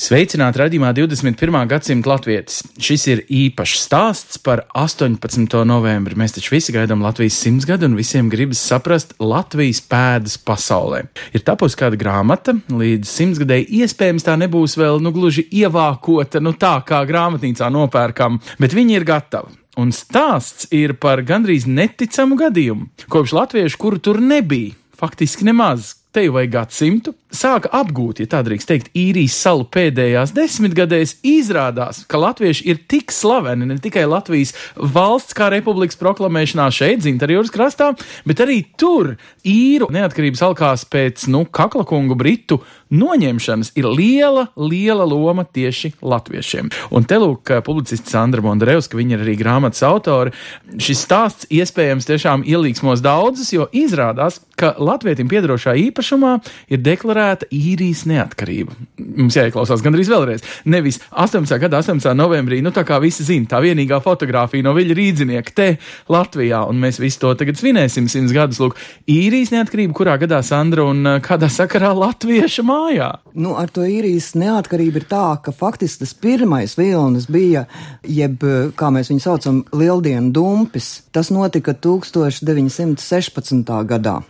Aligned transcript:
Sveicināti 0.00 0.56
radījumā 0.62 0.94
21. 0.96 1.56
gadsimta 1.68 2.08
latvietis. 2.08 2.62
Šis 2.80 3.02
ir 3.12 3.18
īpašs 3.36 3.82
stāsts 3.84 4.38
par 4.40 4.62
18. 4.72 5.58
novembri. 5.68 6.16
Mēs 6.16 6.38
taču 6.38 6.54
visi 6.54 6.72
gaidām 6.72 7.02
Latvijas 7.04 7.36
simtsgadu 7.42 7.84
un 7.84 7.98
visiem 7.98 8.30
gribas 8.32 8.62
saprast 8.64 9.12
Latvijas 9.20 9.82
pēdas 9.84 10.38
pasaulē. 10.40 11.02
Ir 11.36 11.44
tapusi 11.44 11.76
kāda 11.82 12.00
grāmata, 12.00 12.56
līdz 12.72 13.12
simtsgadēji 13.12 13.68
iespējams 13.82 14.24
tā 14.24 14.38
nebūs 14.40 14.78
vēl 14.80 15.04
nu 15.04 15.12
gluži 15.12 15.44
ievākota, 15.60 16.40
nu 16.40 16.56
tā 16.56 16.78
kā 16.88 17.04
grāmatnīcā 17.04 17.68
nopērkam, 17.68 18.40
bet 18.56 18.72
viņi 18.80 18.96
ir 19.02 19.08
gatavi. 19.12 19.52
Un 19.84 19.92
stāsts 19.92 20.72
ir 20.72 20.96
par 20.96 21.20
gandrīz 21.28 21.68
neticamu 21.68 22.40
gadījumu, 22.40 22.88
kopš 23.12 23.36
latviešu, 23.36 23.84
kuru 23.84 24.00
tur 24.00 24.24
nebija, 24.24 24.72
faktiski 24.96 25.44
nemaz. 25.52 25.99
Te 26.10 26.24
vai 26.34 26.48
gadsimtu 26.50 27.12
sāka 27.30 27.70
apgūt, 27.80 28.18
ja 28.18 28.26
tā 28.30 28.40
drīkst 28.42 28.66
teikt, 28.66 28.88
īrijas 28.98 29.36
salu 29.38 29.62
pēdējās 29.70 30.32
desmitgadēs, 30.34 31.16
izrādās, 31.26 32.02
ka 32.10 32.18
latvieši 32.18 32.66
ir 32.72 32.80
tik 32.90 33.14
slaveni 33.14 33.68
ne 33.70 33.78
tikai 33.78 34.02
Latvijas 34.10 34.52
valsts 34.74 35.36
kā 35.38 35.50
republikas 35.54 35.98
proklamēšanā 36.00 36.66
šeit, 36.74 37.04
Zintarjūras 37.06 37.54
krastā, 37.54 37.92
bet 38.26 38.42
arī 38.42 38.64
tur 38.78 39.14
īru 39.46 39.86
neatkarības 39.94 40.42
alkās 40.48 40.84
pēc, 40.90 41.28
nu, 41.30 41.44
kaklakungu 41.46 42.18
britu 42.18 42.60
noņemšanas 42.90 43.72
ir 43.78 43.86
liela, 43.86 44.48
liela 44.58 45.06
loma 45.06 45.44
tieši 45.46 45.92
latviešiem. 46.02 46.70
Un 46.90 47.06
te 47.06 47.20
lūk, 47.22 47.54
publicists 47.66 48.10
Sandra 48.10 48.42
Bondarevska, 48.42 48.98
viņa 48.98 49.16
ir 49.16 49.24
arī 49.24 49.36
grāmatas 49.38 49.84
autori. 49.86 50.34
Šis 50.82 51.04
stāsts 51.06 51.48
iespējams 51.54 52.08
tiešām 52.10 52.42
ielīgsmos 52.50 53.02
daudzus, 53.04 53.52
jo 53.54 53.68
izrādās, 53.70 54.40
ka 54.58 54.74
latvietim 54.82 55.30
piedarošā 55.30 55.76
īpašumā 56.00 56.38
ir 56.72 56.80
deklarēta 56.80 57.48
īrijas 57.52 58.06
neatkarība. 58.08 58.72
Mums 58.98 59.36
jāieklausās 59.36 59.82
gandrīz 59.84 60.10
vēlreiz. 60.10 60.44
Nevis 60.64 61.00
18. 61.10 61.58
gada 61.60 61.80
18. 61.80 62.14
novembrī, 62.16 62.60
nu 62.62 62.72
tā 62.72 62.84
kā 62.88 63.00
visi 63.00 63.24
zina, 63.24 63.46
tā 63.50 63.60
vienīgā 63.60 64.00
fotografija 64.02 64.64
no 64.64 64.72
viļņa 64.76 64.96
rīdzinieka 64.96 65.54
te 65.54 65.68
Latvijā, 66.08 66.64
un 66.68 66.80
mēs 66.80 67.00
visi 67.00 67.20
to 67.20 67.34
tagad 67.34 67.60
svinēsim 67.60 68.08
simts 68.08 68.32
gadus. 68.32 68.60
Lūk, 68.60 68.78
īrijas 69.10 69.52
neatkarība, 69.54 69.94
kurā 69.96 70.16
gadā 70.20 70.40
Sandra 70.44 70.86
un 70.88 71.04
uh, 71.06 71.18
kādā 71.24 71.50
sakarā 71.52 71.92
latvieša 71.96 72.64
mājā. 72.66 73.10
Nu, 73.34 73.54
ar 73.60 73.70
to 73.72 73.84
īrijas 73.86 74.32
neatkarību 74.38 75.02
ir 75.02 75.08
tā, 75.10 75.26
ka 75.44 75.54
faktiski 75.54 76.04
tas 76.04 76.16
pirmais 76.16 76.76
vilnis 76.78 77.28
bija, 77.30 77.66
jeb, 78.08 78.44
kā 78.76 78.90
mēs 78.94 79.12
viņu 79.12 79.24
saucam, 79.24 79.62
lieldienu 79.76 80.32
dumpis. 80.34 80.92
Tas 81.14 81.30
notika 81.34 81.74
1916. 81.74 83.74
gadā. 83.90 84.20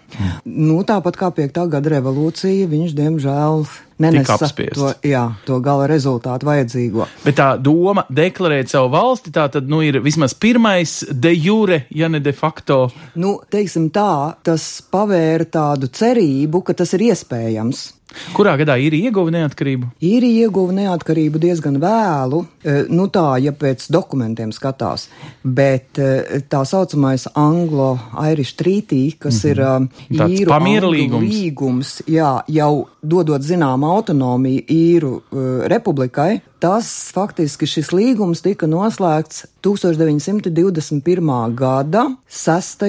Nu, 0.45 0.81
tāpat 0.87 1.19
kā 1.21 1.31
5. 1.35 1.60
Gada 1.69 1.93
revolūcija, 1.97 2.69
viņš 2.71 2.95
diemžēl 2.97 3.65
nenesa 4.01 4.39
to, 4.75 4.91
jā, 5.07 5.23
to 5.47 5.61
gala 5.65 5.87
rezultātu 5.91 6.49
vajadzīgo. 6.49 7.07
Bet 7.25 7.39
tā 7.41 7.53
doma 7.61 8.07
deklarēt 8.09 8.73
savu 8.73 8.93
valsti, 8.95 9.33
tā 9.35 9.47
tad 9.53 9.71
nu, 9.71 9.83
ir 9.85 10.01
vismaz 10.05 10.35
pirmais 10.35 11.01
de 11.11 11.35
jure, 11.37 11.85
ja 11.95 12.09
ne 12.09 12.23
de 12.25 12.35
facto. 12.37 12.83
Nu, 13.21 13.39
teiksim 13.51 13.91
tā, 13.95 14.35
tas 14.47 14.67
pavēra 14.91 15.49
tādu 15.51 15.91
cerību, 15.93 16.65
ka 16.67 16.77
tas 16.83 16.97
ir 16.99 17.11
iespējams. 17.11 17.89
Kurā 18.35 18.57
gadā 18.59 18.75
ir 18.83 18.95
ieguva 18.97 19.31
neatkarību? 19.35 19.93
Īrija 20.03 20.47
ieguva 20.49 20.75
neatkarību 20.75 21.41
diezgan 21.43 21.79
vēlu, 21.83 22.43
e, 22.63 22.75
nu 22.91 23.07
tā, 23.13 23.39
ja 23.43 23.53
pēc 23.55 23.87
dokumentiem 23.95 24.51
skatās, 24.55 25.07
bet 25.45 26.01
e, 26.03 26.41
tā 26.51 26.65
saucamais 26.67 27.29
Anglo-Irish 27.39 28.57
Treaty, 28.59 29.03
kas 29.21 29.39
ir 29.47 29.63
e, 29.63 29.71
Tāds 30.11 30.41
īru 30.41 30.51
pamiera 30.51 30.91
angļu 30.91 30.97
līgums. 30.97 31.37
līgums, 31.37 31.93
jā, 32.11 32.33
jau 32.51 32.73
dodot 33.01 33.47
zinām 33.47 33.87
autonomiju 33.91 34.65
īru 34.71 35.13
e, 35.21 35.45
republikai, 35.69 36.41
tas 36.61 36.89
faktiski 37.15 37.67
šis 37.69 37.91
līgums 37.97 38.43
tika 38.45 38.69
noslēgts 38.69 39.47
1921. 39.65 41.55
gada 41.57 42.05
6. 42.29 42.85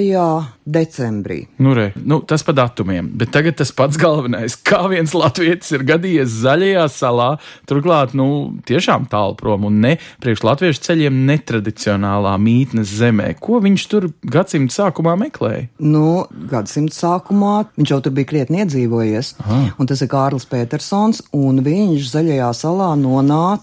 decembrī. 0.66 1.46
Nu, 1.60 1.74
re, 1.76 1.92
nu, 1.96 2.22
tas 2.28 2.44
pa 2.48 2.56
datumiem, 2.56 3.10
bet 3.20 3.34
tagad 3.36 3.58
tas 3.60 3.72
pats 3.76 4.00
galvenais. 4.00 4.56
Kā 4.56 4.84
viens 4.92 5.12
latvietis 5.16 5.72
ir 5.76 5.84
gadījies 5.88 6.32
zaļajā 6.44 6.86
salā, 6.92 7.30
turklāt, 7.68 8.16
nu, 8.16 8.28
tiešām 8.68 9.08
tālu 9.12 9.36
prom 9.40 9.68
un 9.68 9.82
ne 9.84 9.98
priekš 10.24 10.46
latviešu 10.48 10.84
ceļiem 10.88 11.24
netradicionālā 11.28 12.38
mītnes 12.40 12.92
zemē. 13.02 13.34
Ko 13.44 13.60
viņš 13.64 13.88
tur 13.92 14.08
gadsimta 14.24 14.78
sākumā 14.78 15.18
meklēja? 15.26 15.68
Nu, 15.84 16.26
gadsimta 16.52 16.96
sākumā 16.96 17.56
viņš 17.80 17.96
jau 17.96 18.00
tur 18.06 18.16
bija 18.16 18.32
krietni 18.32 18.64
iedzīvojies. 18.64 19.36
Aha. 19.44 19.62
Un 19.80 19.92
tas 19.92 20.04
ir 20.04 20.12
Kārlis 20.12 20.48
Petersons, 20.48 21.24
un 21.36 21.64
viņš 21.66 22.14
zaļajā 22.16 22.54
salā 22.64 22.94
nonāca 23.00 23.61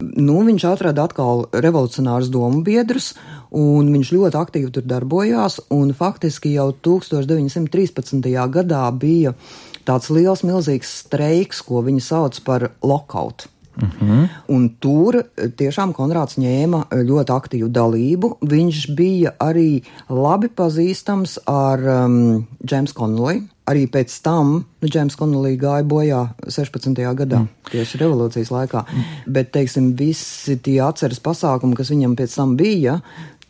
nu, 0.00 0.40
viņš 0.46 0.66
atrada 0.70 1.04
atkal 1.08 1.46
revolucionārus 1.52 2.30
domu 2.32 2.62
biedrus, 2.66 3.12
un 3.50 3.90
viņš 3.92 4.12
ļoti 4.16 4.40
aktīvi 4.40 4.72
tur 4.74 4.86
darbojās. 4.88 5.60
un 5.70 5.92
Faktiski 5.94 6.54
jau 6.54 6.72
1913. 6.72 8.20
gadā 8.50 8.84
bija 8.92 9.34
tāds 9.84 10.10
liels, 10.10 10.44
milzīgs 10.46 11.00
streiks, 11.04 11.62
ko 11.62 11.82
viņi 11.82 12.00
sauc 12.00 12.40
par 12.44 12.70
lockout. 12.82 13.48
Uh 13.80 13.88
-huh. 14.00 14.28
Un 14.48 14.68
tur 14.80 15.22
tiešām 15.36 15.92
Konrāds 15.92 16.36
ņēma 16.38 16.84
ļoti 16.90 17.30
aktīvu 17.32 17.68
dalību. 17.68 18.36
Viņš 18.40 18.94
bija 18.96 19.32
arī 19.40 19.82
labi 20.08 20.48
pazīstams 20.48 21.38
ar 21.46 21.78
um, 21.78 22.46
James 22.70 22.92
Connolly. 22.92 23.42
Arī 23.70 23.86
pēc 23.92 24.14
tam 24.24 24.52
nu, 24.58 24.88
Džeims 24.88 25.16
Konolī 25.20 25.54
gāja 25.60 25.86
bojā 25.86 26.20
16. 26.48 26.96
gadā, 27.18 27.42
mm. 27.44 27.70
tieši 27.70 28.00
revolūcijas 28.02 28.52
laikā. 28.54 28.84
Mm. 28.86 29.08
Bet, 29.36 29.52
teiksim, 29.54 29.92
visi 29.98 30.56
tie 30.64 30.80
atceras 30.84 31.22
pasākumi, 31.22 31.76
kas 31.78 31.92
viņam 31.94 32.16
pēc 32.18 32.34
tam 32.40 32.56
bija, 32.58 32.98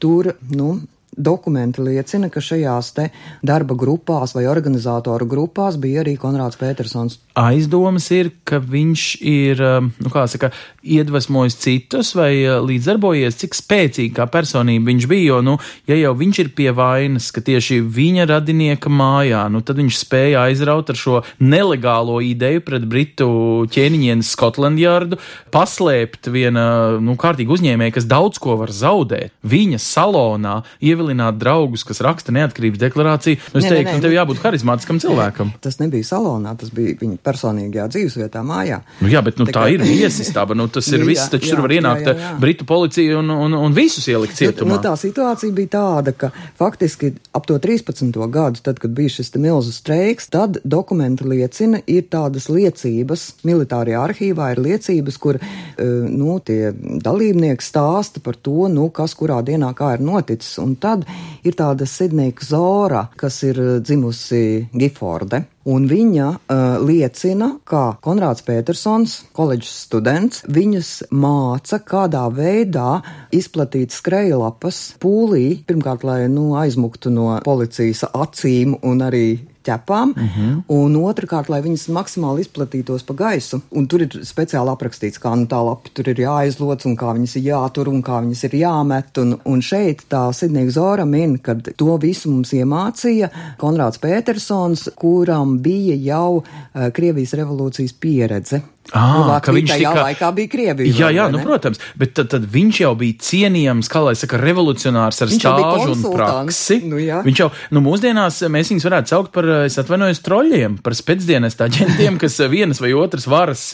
tur, 0.03 0.35
nu, 0.53 0.75
dokumenti 1.17 1.83
liecina, 1.83 2.31
ka 2.31 2.41
šajās 2.43 2.93
te 2.97 3.09
darba 3.43 3.75
grupās 3.79 4.35
vai 4.37 4.47
organizatoru 4.51 5.27
grupās 5.29 5.79
bija 5.81 6.05
arī 6.05 6.17
Konrāds 6.21 6.59
Petersons. 6.61 7.19
Aizdomas 7.39 8.09
ir, 8.15 8.31
ka 8.45 8.61
viņš 8.63 9.05
ir, 9.27 9.63
um, 9.65 9.91
nu 10.03 10.13
kā 10.13 10.27
saka, 10.31 10.51
iedvesmojis 10.83 11.59
citus 11.61 12.13
vai 12.19 12.33
uh, 12.45 12.59
līdzdarbojies, 12.65 13.39
cik 13.43 13.57
spēcīgi 13.59 14.15
kā 14.17 14.27
personība 14.31 14.91
viņš 14.91 15.09
bija, 15.11 15.27
jo, 15.33 15.41
nu, 15.47 15.57
ja 15.91 15.99
jau 15.99 16.15
viņš 16.19 16.41
ir 16.45 16.53
pie 16.57 16.71
vainas, 16.77 17.31
ka 17.35 17.43
tieši 17.45 17.81
viņa 17.83 18.29
radinieka 18.31 18.93
mājā, 18.93 19.45
nu, 19.53 19.63
tad 19.67 19.81
viņš 19.83 20.01
spēja 20.05 20.47
aizraut 20.49 20.93
ar 20.93 20.99
šo 20.99 21.21
nelegālo 21.43 22.21
ideju 22.25 22.65
pret 22.67 22.87
Britu 22.91 23.31
ķēniņienu 23.73 24.27
Skotlandjārdu, 24.27 25.21
paslēpt 25.55 26.31
viena, 26.33 26.65
nu, 27.03 27.17
kārtīgi 27.21 27.57
uzņēmēja, 27.57 27.97
kas 27.99 28.09
daudz 28.11 28.41
ko 28.43 28.57
var 28.61 28.73
zaudēt. 28.75 29.35
Viņa 29.47 29.81
salonā 29.83 30.61
ievilināt 31.01 31.39
draugus, 31.41 31.85
kas 31.87 32.03
raksta 32.05 32.33
neatkarības 32.37 32.81
deklarāciju, 32.81 33.41
nu, 33.41 33.61
es 33.61 33.67
ne, 33.67 33.73
teiktu, 33.73 33.91
ne, 33.91 33.97
nu, 33.99 34.05
tev 34.05 34.15
jābūt 34.15 34.43
harizmātiskam 34.45 35.01
cilvēkam. 35.03 35.53
Tas 35.65 35.81
nebija 35.81 36.07
salonā, 36.07 36.55
tas 36.61 36.73
bija 36.75 36.97
viņa 37.01 37.19
personīgajā 37.25 37.87
dzīvesvietā 37.95 38.43
mājā. 38.47 38.81
Nu, 39.01 39.11
jā, 39.13 39.23
bet 39.25 39.41
nu, 39.41 39.49
tā, 39.49 39.57
tā 39.57 39.67
ir 39.75 39.85
viesistaba, 39.85 40.57
nu, 40.59 40.69
tas 40.73 40.89
ir 40.93 41.03
nu, 41.03 41.09
viss, 41.11 41.31
taču 41.33 41.51
jā, 41.51 41.57
tur 41.57 41.65
var 41.67 41.75
ienākt 41.77 42.07
jā, 42.07 42.15
jā, 42.15 42.27
jā. 42.27 42.33
Britu 42.43 42.67
policija 42.69 43.19
un, 43.21 43.33
un, 43.47 43.57
un 43.59 43.77
visus 43.77 44.07
ielikt 44.11 44.37
nu, 44.37 44.41
cietumā. 44.43 44.69
Nu, 44.69 44.77
nu, 44.77 44.85
tā 44.85 44.95
situācija 45.01 45.57
bija 45.57 45.73
tāda, 45.77 46.15
ka 46.17 46.33
faktiski 46.61 47.15
ap 47.37 47.49
to 47.49 47.59
13. 47.63 48.21
gadu, 48.33 48.63
tad, 48.65 48.81
kad 48.83 48.95
bija 48.97 49.17
šis 49.17 49.33
milzu 49.41 49.73
streiks, 49.75 50.29
tad 50.33 50.61
dokumenti 50.65 51.29
liecina, 51.29 51.81
ir 51.91 52.07
tādas 52.13 52.51
liecības, 52.53 53.27
militārajā 53.49 54.05
arhīvā 54.09 54.51
ir 54.55 54.63
liecības, 54.67 55.21
kur, 55.23 55.41
nu, 55.81 56.39
tie 56.45 56.73
dalībnieki 56.75 57.65
stāsta 57.65 58.23
par 58.25 58.37
to, 58.37 58.69
nu, 58.73 58.89
kas 58.95 59.15
kurā 59.19 59.41
dienā 59.47 59.73
kā 59.77 59.95
ir 59.97 60.05
noticis. 60.05 60.59
Un 60.63 60.75
tad 60.91 61.07
ir 61.47 61.57
tāda 61.59 61.87
Sidnija 61.89 62.45
Zora, 62.45 63.07
kas 63.17 63.43
ir 63.47 63.59
dzimusi 63.85 64.71
Giforde. 64.75 65.45
Un 65.71 65.85
viņa 65.91 66.27
uh, 66.31 66.61
liecina, 66.83 67.51
ka 67.69 67.99
Konrāds 68.03 68.43
Petersons, 68.47 69.19
koledžas 69.37 69.85
students, 69.85 70.41
viņus 70.49 70.93
māca, 71.13 71.79
kādā 71.85 72.25
veidā 72.33 73.03
izplatīt 73.37 73.93
skrejlapas 73.95 74.81
pūlī, 75.03 75.61
pirmkārt, 75.69 76.07
lai 76.09 76.25
nu, 76.33 76.55
aizmuktu 76.59 77.13
no 77.13 77.35
policijas 77.45 78.07
acīm 78.09 78.79
un 78.81 79.05
arī 79.05 79.27
ķepām, 79.67 80.15
uh 80.17 80.23
mhm. 80.23 80.49
-huh. 80.49 80.63
un 80.69 80.97
otrkārt, 80.97 81.49
lai 81.49 81.61
viņas 81.63 81.89
maksimāli 81.89 82.45
izplatītos 82.45 83.05
pa 83.07 83.15
gaisu. 83.15 83.61
Un 83.71 83.87
tur 83.87 84.03
ir 84.03 84.09
speciāli 84.09 84.73
aprakstīts, 84.73 85.21
kā 85.21 85.35
nu, 85.37 85.47
tā 85.47 85.61
lapa 85.65 85.89
tur 85.95 86.09
ir 86.09 86.17
jāizloc, 86.17 86.87
un 86.87 86.97
kā 86.97 87.15
viņas 87.17 87.37
ir 87.37 87.43
jātur, 87.43 87.89
un 87.89 88.03
kā 88.03 88.21
viņas 88.25 88.45
ir 88.45 88.55
jāmet. 88.63 89.19
Un, 89.19 89.39
un 89.45 89.61
šeit 89.61 90.05
tā 90.09 90.33
Sidnija 90.33 90.71
Zora 90.71 91.05
min, 91.05 91.39
ka 91.39 91.55
to 91.55 91.97
visu 91.97 92.31
mums 92.31 92.53
iemācīja 92.53 93.31
Konrāds 93.59 94.01
Petersons, 94.01 94.89
kuram 94.97 95.59
bija 95.59 95.97
jau 95.97 96.37
uh, 96.37 96.91
Krievijas 96.93 97.35
revolūcijas 97.35 97.93
pieredze. 98.01 98.63
Ah, 98.91 99.13
nu, 99.15 99.35
ka 99.45 99.55
viņš 99.55 99.71
tajā 99.71 99.91
tika... 99.93 100.05
laikā 100.09 100.31
bija 100.35 100.51
Krievijā. 100.51 100.95
Jā, 100.99 101.11
jā, 101.15 101.27
nu, 101.31 101.41
protams, 101.45 101.79
bet 101.99 102.15
tad, 102.19 102.31
tad 102.33 102.47
viņš 102.51 102.81
jau 102.83 102.91
bija 102.99 103.19
cienījams, 103.23 103.91
kā 103.91 104.03
lai 104.03 104.17
saka, 104.19 104.41
revolucionārs 104.41 105.21
ar 105.23 105.31
viņš 105.31 105.45
stāžu 105.45 105.93
un 105.95 106.03
praksi. 106.17 106.81
Nu, 106.91 106.99
jā. 106.99 107.21
viņš 107.27 107.43
jau, 107.45 107.49
nu, 107.77 107.83
mūsdienās 107.85 108.41
mēs 108.51 108.73
viņus 108.73 108.87
varētu 108.89 109.15
saukt 109.15 109.33
par, 109.35 109.47
es 109.69 109.79
atvainojos, 109.81 110.23
troļļiem, 110.27 110.81
par 110.83 110.97
spēcdienas 110.99 111.59
aģentiem, 111.63 112.19
kas 112.21 112.41
vienas 112.55 112.83
vai 112.83 112.91
otras 112.99 113.29
varas, 113.31 113.65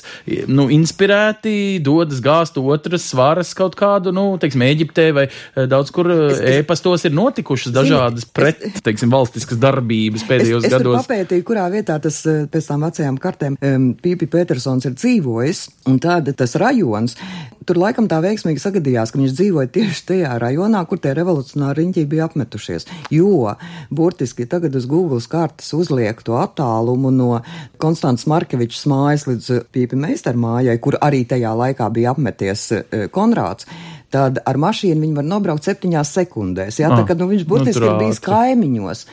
nu, 0.50 0.68
inspirēti, 0.74 1.56
dodas 1.84 2.20
gāzt 2.24 2.60
otras 2.60 3.08
varas 3.16 3.54
kaut 3.56 3.78
kādu, 3.78 4.12
nu, 4.16 4.26
teiksim, 4.42 4.64
Eģiptē 4.66 5.08
vai 5.16 5.26
eh, 5.28 5.64
daudz 5.70 5.92
kur 5.94 6.10
ēpastos 6.10 7.06
ir 7.08 7.16
notikušas 7.16 7.72
dažādas 7.74 8.28
pret, 8.36 8.64
teiksim, 8.84 9.12
valstiskas 9.12 9.60
darbības 9.62 10.26
pēdējos 10.28 10.64
es, 10.64 10.68
es 10.68 10.76
gados. 10.76 11.00
Es 11.00 11.08
papētīju, 11.08 11.46
kurā 11.46 11.66
vietā 11.72 11.96
tas 12.02 12.20
eh, 12.28 12.44
pēc 12.52 12.70
tām 12.70 12.84
vecajām 12.86 13.20
kartēm 13.22 13.56
um, 13.56 13.90
Pīpi 14.02 14.28
Petersons 14.32 14.88
ir 14.88 14.96
dzīvojis, 15.06 15.66
un 15.90 16.00
tad 16.02 16.28
tas 16.36 16.56
rajons, 16.58 17.16
tur 17.66 17.78
laikam 17.80 18.06
tā 18.10 18.20
veiksmīgi 18.22 18.62
sagadījās, 18.62 19.12
ka 19.12 19.20
viņš 19.20 19.34
dzīvoja 19.38 19.70
tieši 19.74 20.04
tajā 20.10 20.34
rajonā, 20.42 20.82
kur 20.86 21.00
tie 21.02 21.14
revolucionāri 21.16 21.82
riņķi 21.82 22.06
bija 22.10 22.28
apmetušies. 22.28 22.86
Jo, 23.14 23.56
burtiski 23.90 24.46
tagad 24.50 24.76
uz 24.78 24.86
Google 24.90 25.20
kartes 25.30 25.72
uzliek 25.76 26.20
to 26.26 26.38
attālumu 26.38 27.10
no 27.14 27.40
Konstants 27.82 28.26
Markevičs 28.30 28.86
mājas 28.90 29.26
līdz 29.30 29.66
Pīpi 29.74 29.98
Meister 29.98 30.38
mājai, 30.38 30.78
kur 30.82 30.98
arī 31.02 31.24
tajā 31.28 31.54
laikā 31.58 31.90
bija 31.94 32.14
apmeties 32.14 32.70
eh, 32.76 33.06
Konrāds 33.12 33.68
tad 34.16 34.40
ar 34.48 34.60
mašīnu 34.60 35.02
viņi 35.04 35.18
var 35.18 35.26
nobraukt 35.28 35.66
septiņās 35.66 36.12
sekundēs. 36.18 36.80
Jā, 36.80 36.90
ah, 36.90 37.00
tā 37.00 37.08
kā 37.08 37.16
nu, 37.18 37.28
viņš 37.32 37.44
nu, 37.44 37.50
burtiski 37.50 37.84
nu, 37.84 37.90
ir 37.90 37.98
bijis 38.00 38.22
kaimiņos. 38.24 39.04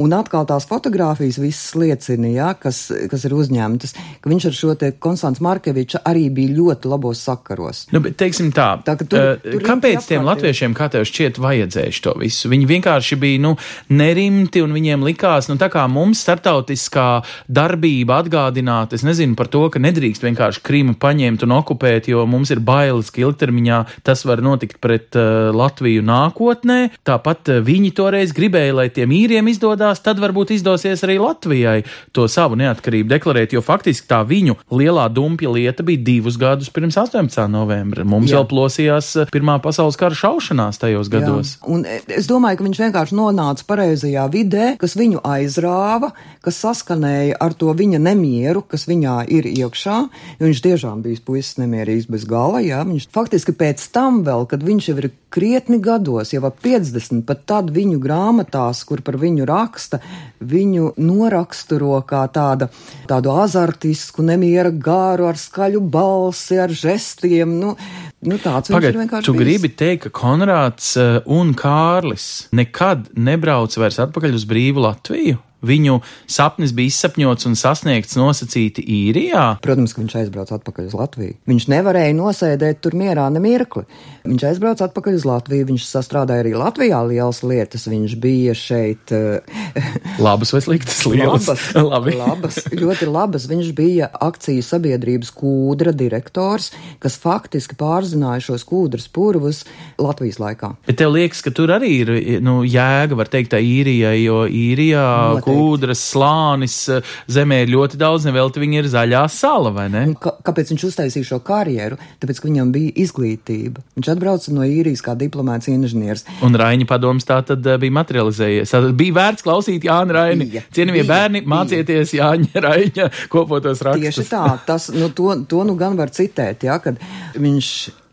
Un 0.00 0.14
atkal 0.16 0.46
tās 0.48 0.64
fotogrāfijas 0.64 1.36
visas 1.36 1.74
liecina, 1.76 2.30
jā, 2.32 2.48
kas, 2.56 2.86
kas 3.12 3.26
ir 3.28 3.34
uzņemtas, 3.36 3.92
ka 4.24 4.30
viņš 4.30 4.46
ar 4.48 4.54
šo 4.56 4.76
te 4.80 4.88
Konstants 4.96 5.42
Markeviča 5.44 6.00
arī 6.08 6.30
bija 6.32 6.54
ļoti 6.56 6.88
labos 6.88 7.20
sakaros. 7.26 7.82
Nu, 7.92 8.00
bet 8.04 8.16
teiksim 8.20 8.48
tā, 8.56 8.70
tā 8.86 8.94
tur, 9.02 9.18
uh, 9.18 9.42
tur 9.44 9.66
kāpēc 9.66 10.06
tiem 10.08 10.24
latviešiem, 10.24 10.76
kā 10.78 10.88
tev 10.94 11.04
šķiet, 11.08 11.40
vajadzējuši 11.42 12.04
to 12.06 12.14
visu? 12.22 12.48
Viņi 12.52 12.68
vienkārši 12.70 13.18
bija, 13.20 13.42
nu, 13.44 13.52
nerimti 13.92 14.62
un 14.64 14.72
viņiem 14.72 15.04
likās, 15.04 15.50
nu, 15.52 15.58
tā 15.60 15.68
kā 15.72 15.84
mums 15.92 16.24
startautiskā 16.24 17.08
darbība 17.52 18.22
atgādināt, 18.22 18.96
es 18.96 19.04
nezinu 19.04 19.36
par 19.36 19.52
to, 19.52 19.66
ka 19.72 19.82
nedrīkst 19.82 20.24
vienkārši 20.24 20.64
Krīmu 20.64 20.96
paņemt 21.02 21.44
un 21.44 21.56
okupēt, 21.58 22.08
jo 22.14 22.24
mums 22.24 22.54
ir 22.54 22.64
bailes, 22.64 23.12
ka 23.12 23.26
ilgtermiņā 23.26 23.84
tas 24.08 24.24
var 24.28 24.40
notikt 24.52 24.78
pret 24.82 25.16
uh, 25.18 25.50
Latviju 25.56 26.04
nākotnē. 26.06 26.78
Tāpat 27.08 27.54
uh, 27.56 27.60
viņi 27.64 27.92
toreiz 27.96 28.34
gribēja, 28.36 28.76
lai 28.82 28.88
tiem 28.92 29.12
īriem 29.16 29.48
izdodas 29.50 30.02
tad 30.04 30.20
varbūt 30.22 30.54
izdosies 30.56 31.02
arī 31.06 31.18
Latvijai 31.22 31.82
to 32.12 32.26
savu 32.30 32.56
neatkarību 32.60 33.10
deklarēt, 33.12 33.54
jo 33.56 33.62
faktiski 33.64 34.08
tā 34.10 34.20
viņu 34.26 34.58
lielā 34.72 35.06
dumpja 35.12 35.50
lieta 35.52 35.84
bija 35.86 36.02
divus 36.02 36.38
gadus 36.40 36.70
pirms 36.72 36.96
18. 37.00 37.46
novembra. 37.52 38.04
Mums 38.08 38.32
Jā. 38.32 38.40
vēl 38.40 38.48
plosījās 38.50 39.10
eh, 39.22 39.30
Pirmā 39.32 39.58
pasaules 39.62 39.98
kara 40.00 40.16
šaušanās 40.16 40.80
tajos 40.82 41.10
gados. 41.12 41.56
Jā. 41.56 41.68
Un 41.74 41.86
eh, 41.88 42.02
es 42.16 42.28
domāju, 42.30 42.60
ka 42.60 42.66
viņš 42.66 42.82
vienkārši 42.86 43.18
nonāca 43.18 43.66
pareizajā 43.68 44.26
vidē, 44.32 44.72
kas 44.80 44.96
viņu 44.98 45.22
aizrāva, 45.26 46.12
kas 46.44 46.60
saskanēja 46.64 47.38
ar 47.42 47.56
to 47.58 47.72
viņa 47.76 48.00
nemieru, 48.02 48.64
kas 48.66 48.86
viņā 48.90 49.22
ir 49.32 49.48
iekšā. 49.52 49.98
Viņš 50.42 50.62
tiešām 50.66 51.04
bija 51.04 51.22
puisis 51.24 51.60
nemierīgs 51.60 52.08
bez 52.10 52.26
gala. 52.28 52.62
Jā. 52.64 52.82
Viņš 52.88 53.08
faktiski 53.14 53.54
pēc 53.56 53.84
tam 53.94 54.22
vēl, 54.26 54.31
kad 54.50 54.62
viņš 54.66 54.88
jau 54.90 54.96
ir 55.00 55.08
krietni 55.32 55.78
gados, 55.82 56.32
jau 56.34 56.42
ap 56.48 56.60
50, 56.64 57.24
pat 57.28 57.44
tad 57.48 57.72
viņu 57.74 57.98
grāmatās, 58.02 58.82
kur 58.88 59.02
par 59.04 59.18
viņu 59.20 59.46
raksta, 59.48 60.00
viņu 60.40 60.92
noraksturo 61.00 61.98
kā 62.08 62.24
tāda, 62.32 62.68
tādu 63.10 63.34
azartisku, 63.42 64.24
nemiera 64.26 64.72
gāru 64.72 65.28
ar 65.30 65.40
skaļu 65.40 65.82
balsi, 65.92 66.60
ar 66.62 66.72
žestiem. 66.72 67.58
Nu, 67.60 67.76
Nu, 68.22 68.36
tāds 68.38 68.70
Pagaid, 68.70 68.92
viņš 68.92 68.94
ir 68.94 69.00
vienkārši. 69.02 69.26
Tu 69.26 69.32
bijis. 69.34 69.42
gribi 69.42 69.68
teikt, 69.74 70.04
ka 70.04 70.10
Konrāds 70.14 70.92
eh, 70.94 71.16
un 71.26 71.56
Kārlis 71.58 72.26
nekad 72.54 73.08
nebrauc 73.18 73.74
vairs 73.74 73.98
atpakaļ 74.04 74.36
uz 74.38 74.44
brīvu 74.46 74.84
Latviju? 74.84 75.40
Viņu 75.62 76.00
sapnis 76.26 76.72
bija 76.74 76.90
izsapņots 76.90 77.46
un 77.46 77.54
sasniegts 77.58 78.16
nosacīti 78.18 78.82
īrijā. 78.82 79.44
Protams, 79.62 79.94
ka 79.94 80.02
viņš 80.02 80.16
aizbrauca 80.24 80.56
atpakaļ 80.58 80.88
uz 80.88 80.96
Latviju. 80.98 81.36
Viņš 81.50 81.68
nevarēja 81.70 82.16
nosēdēt 82.18 82.80
tur 82.82 82.96
mierā 82.98 83.28
nemirkli. 83.30 83.84
Viņš 84.26 84.46
aizbrauca 84.50 84.88
atpakaļ 84.88 85.18
uz 85.20 85.26
Latviju, 85.28 85.68
viņš 85.70 85.86
sastrādāja 85.86 86.44
arī 86.44 86.54
Latvijā 86.58 86.98
lielas 87.06 87.42
lietas. 87.46 87.86
Viņš 87.90 88.16
bija 88.22 88.56
šeit. 88.58 89.14
Uh, 89.14 89.38
labas 90.26 90.52
vai 90.54 90.62
sliktas 90.66 91.04
lietas? 91.06 91.48
Labas, 91.78 92.18
labas, 92.24 92.58
ļoti 92.74 93.10
labas. 93.10 93.46
Viņš 93.50 93.70
bija 93.78 94.10
akciju 94.22 94.66
sabiedrības 94.66 95.30
kūdra 95.38 95.94
direktors, 95.94 96.72
kas 97.02 97.18
faktiski 97.22 97.78
pārzināja 97.78 98.48
šos 98.50 98.66
kūdras 98.66 99.06
purvus 99.12 99.62
Latvijas 100.02 100.40
laikā. 100.42 100.74
Bet 100.90 100.98
tev 100.98 101.14
liekas, 101.14 101.42
ka 101.46 101.54
tur 101.54 101.70
arī 101.74 101.92
ir 102.02 102.12
nu, 102.42 102.60
jēga, 102.66 103.18
var 103.18 103.30
teikt, 103.30 103.52
tā 103.54 103.62
īrijai, 103.62 104.16
jo 104.24 104.42
īrijā. 104.48 105.06
Noteikti 105.38 105.51
kūdras, 105.52 106.02
slānis, 106.12 106.76
eh, 106.88 107.14
zemē 107.28 107.62
ir 107.66 107.72
ļoti 107.74 108.00
daudz, 108.00 108.26
nevelti 108.28 108.62
viņi 108.62 108.80
ir 108.82 108.90
zaļā 108.92 109.22
sala, 109.30 109.70
vai 109.74 109.88
ne? 109.92 110.06
Un 110.10 110.16
Kā, 110.22 110.34
kāpēc 110.48 110.72
viņš 110.72 110.86
uztaisīja 110.88 111.28
šo 111.28 111.40
karjeru? 111.44 111.98
Tāpēc, 112.22 112.40
ka 112.40 112.48
viņam 112.48 112.72
bija 112.74 112.92
izglītība. 113.04 113.82
Viņš 113.98 114.10
atbrauca 114.14 114.52
no 114.56 114.66
īrijas 114.66 115.02
kā 115.04 115.16
diplomāts 115.18 115.68
inženieris. 115.72 116.24
Un 116.42 116.54
Raņa 116.58 116.86
padoms 116.90 117.26
tā 117.28 117.40
tad 117.46 117.66
eh, 117.66 117.78
bija 117.82 117.96
materializējies. 118.00 118.72
Tātad 118.72 118.96
bija 118.98 119.16
vērts 119.20 119.46
klausīt 119.46 119.86
Jānu 119.88 120.16
Raini. 120.16 120.48
Bija, 120.52 120.64
Cienījamie 120.74 121.06
bērni, 121.08 121.44
mācieties 121.46 122.14
Jāņa 122.18 122.62
Raņa 122.66 123.08
kopotos 123.32 123.82
Tieši 123.82 123.88
rakstus. 123.90 124.30
tā, 124.30 124.44
tas, 124.66 124.88
nu, 124.94 125.10
to, 125.16 125.32
to 125.50 125.64
nu 125.68 125.74
gan 125.78 125.96
var 125.98 126.12
citēt, 126.14 126.66
ja, 126.68 126.78
kad 126.82 127.00
viņš, 127.34 127.68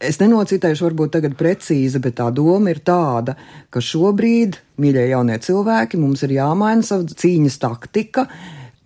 es 0.10 0.20
nenocitēšu 0.22 0.88
varbūt 0.88 1.14
tagad 1.18 1.36
precīzi, 1.40 2.02
bet 2.04 2.18
tā 2.20 2.30
doma 2.34 2.74
ir 2.74 2.82
tāda, 2.86 3.36
ka 3.70 3.84
šobrīd, 3.84 4.58
mīļie 4.80 5.10
jaunie 5.12 5.38
cilvēki, 5.44 6.00
mums 6.02 6.24
ir 6.26 6.38
jāmaina 6.38 6.86
savu 6.86 7.10
cīņas 7.12 7.60
taktika, 7.62 8.26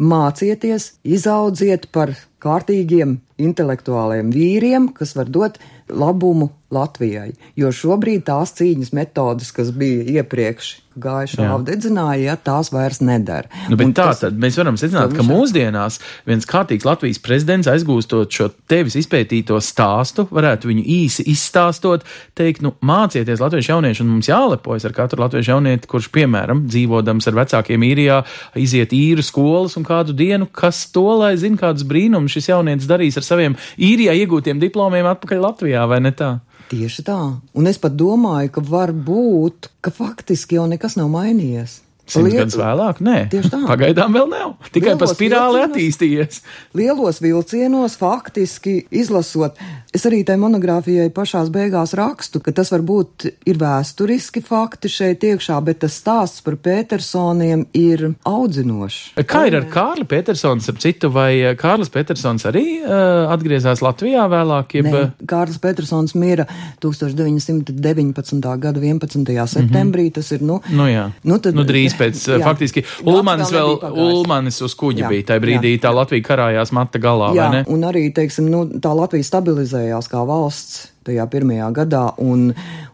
mācieties, 0.03 0.93
izaudziet 1.05 1.87
par 1.93 2.15
kārtīgiem 2.43 3.19
intelektuāliem 3.41 4.33
vīriem, 4.33 4.89
kas 4.97 5.15
var 5.17 5.29
dot 5.31 5.59
labumu 5.89 6.49
Latvijai. 6.73 7.31
Jo 7.59 7.71
šobrīd 7.73 8.25
tās 8.29 8.55
cīņas 8.57 8.93
metodas, 8.97 9.51
kas 9.55 9.71
bija 9.75 10.21
iepriekš 10.21 10.77
gājušā 11.01 11.47
apdedzināja, 11.55 12.21
ja, 12.21 12.33
tās 12.37 12.69
vairs 12.73 12.99
nedara. 13.01 13.49
Nu, 13.69 13.77
tā 13.77 13.93
tas- 14.11 14.19
tad 14.21 14.37
mēs 14.37 14.57
varam 14.59 14.75
secināt, 14.77 15.15
ka 15.17 15.23
mūsdienās 15.25 15.99
viens 16.29 16.45
kārtīgs 16.45 16.85
Latvijas 16.85 17.17
prezidents 17.17 17.67
aizgūstot 17.67 18.29
šo 18.29 18.51
tevis 18.69 18.93
izpētīto 18.99 19.57
stāstu, 19.57 20.27
varētu 20.29 20.69
viņu 20.69 20.83
īsi 20.85 21.25
izstāstot, 21.33 22.05
teikt, 22.37 22.61
nu, 22.61 22.75
mācieties 22.85 23.41
latviešu 23.41 23.73
jaunieši, 23.73 24.01
un 24.05 24.11
mums 24.13 24.29
jālepojas 24.29 24.85
ar 24.85 24.93
katru 24.93 25.23
latviešu 25.23 25.55
jaunieti, 25.55 25.89
kurš, 25.89 26.11
piemēram, 26.13 26.67
dzīvodams 26.69 27.27
ar 27.27 27.33
vecākiem 27.41 27.81
īrijā, 27.89 28.21
iziet 28.55 28.93
īru 28.93 29.25
skolas 29.25 29.77
un 29.77 29.83
kādu 29.83 30.13
dienu, 30.13 30.45
kas 30.51 30.85
to, 30.93 31.07
lai 31.17 31.35
zina, 31.37 31.57
kādus 31.57 31.87
brīnumus 31.89 32.37
šis 32.37 32.53
jaunietis 32.53 32.85
darīs 32.89 33.17
ar 33.17 33.23
saviem 33.25 33.57
īrijā 33.81 34.13
iegūtiem 34.13 34.61
diplomiem 34.61 35.09
atpakaļ 35.09 35.41
Latvijā, 35.41 35.87
vai 35.89 35.99
ne 36.05 36.11
tā? 36.11 36.39
Tieši 36.73 37.03
tā. 37.05 37.19
Un 37.53 37.69
es 37.69 37.77
pat 37.77 37.93
domāju, 37.93 38.49
ka 38.55 38.61
var 38.65 38.89
būt, 38.97 39.69
ka 39.85 39.91
faktiski 39.93 40.57
jau 40.57 40.65
nekas 40.71 40.95
nav 40.97 41.11
mainījies. 41.13 41.83
Simts 42.05 42.33
gadus 42.35 42.57
vēlāk, 42.59 42.97
nē, 42.99 43.29
Tieši 43.31 43.49
tā. 43.53 43.59
pagaidām 43.67 44.11
vēl 44.11 44.27
nav. 44.27 44.55
Tikai 44.75 44.97
pa 44.99 45.05
Lielos 45.05 45.13
spirāli 45.15 45.59
vilcienos- 45.61 45.69
attīstījies. 45.71 46.41
Lielos 46.75 47.19
vilcienos 47.23 47.95
faktiski 47.95 48.73
izlasot, 48.91 49.55
es 49.93 50.03
arī 50.09 50.25
tai 50.27 50.35
monogrāfijai 50.41 51.09
pašās 51.15 51.47
beigās 51.49 51.93
rakstu, 51.95 52.41
ka 52.43 52.51
tas 52.51 52.69
varbūt 52.73 53.29
ir 53.47 53.55
vēsturiski 53.61 54.43
fakti 54.43 54.91
šeit 54.91 55.23
iekšā, 55.23 55.61
bet 55.63 55.79
tas 55.79 55.95
stāsts 56.01 56.43
par 56.43 56.57
Petersoniem 56.57 57.65
ir 57.73 58.15
audzinošs. 58.27 59.13
Kā 59.23 59.45
ir 59.47 59.55
ar 59.61 59.69
Kārli 59.71 60.03
Petersonu, 60.05 60.59
ap 60.67 60.77
citu, 60.83 61.09
vai 61.09 61.39
eh, 61.39 61.55
Kārlis 61.55 61.89
Petersons 61.93 62.43
arī 62.49 62.65
uh, 62.83 63.31
atgriezās 63.31 63.79
Latvijā 63.85 64.27
vēlāk? 64.27 64.75
Jeb, 64.75 64.85
Nē, 64.91 65.05
Kārlis 65.25 65.57
Petersons 65.63 66.15
mira 66.19 66.45
1919. 66.81 68.59
gada 68.59 68.79
11. 68.79 69.47
septembrī. 69.47 70.09
Tas 70.13 70.31
ir, 70.35 70.41
nu, 70.43 70.59
Nu, 70.73 70.87
jā. 70.89 71.07
nu, 71.23 71.37
tad, 71.39 71.55
nu, 71.55 71.63
drīz 71.63 71.92
pēc, 71.99 72.23
jā. 72.33 72.39
faktiski, 72.45 72.85
Ulmanis 73.07 73.51
vēl 73.53 73.73
vēl. 73.81 73.99
Ulmanis 74.07 74.61
uz 74.65 74.75
kuģa 74.79 75.05
Jā, 75.05 75.11
bija 75.11 75.27
tajā 75.31 75.43
brīdī, 75.43 75.75
jā, 75.77 75.83
tā. 75.87 75.93
Latvija 75.95 76.25
karājās 76.27 76.73
mata 76.75 77.01
galā, 77.01 77.33
Jā, 77.37 77.49
vai 77.49 77.59
ne? 77.59 77.67
un 77.71 77.85
arī, 77.87 78.07
teiksim, 78.15 78.49
nu, 78.51 78.65
tā 78.83 78.93
Latvija 78.97 79.27
stabilizējās 79.27 80.09
kā 80.11 80.23
valsts 80.27 80.89
tajā 81.03 81.25
pirmajā 81.27 81.67
gadā, 81.75 82.03
un 82.23 82.53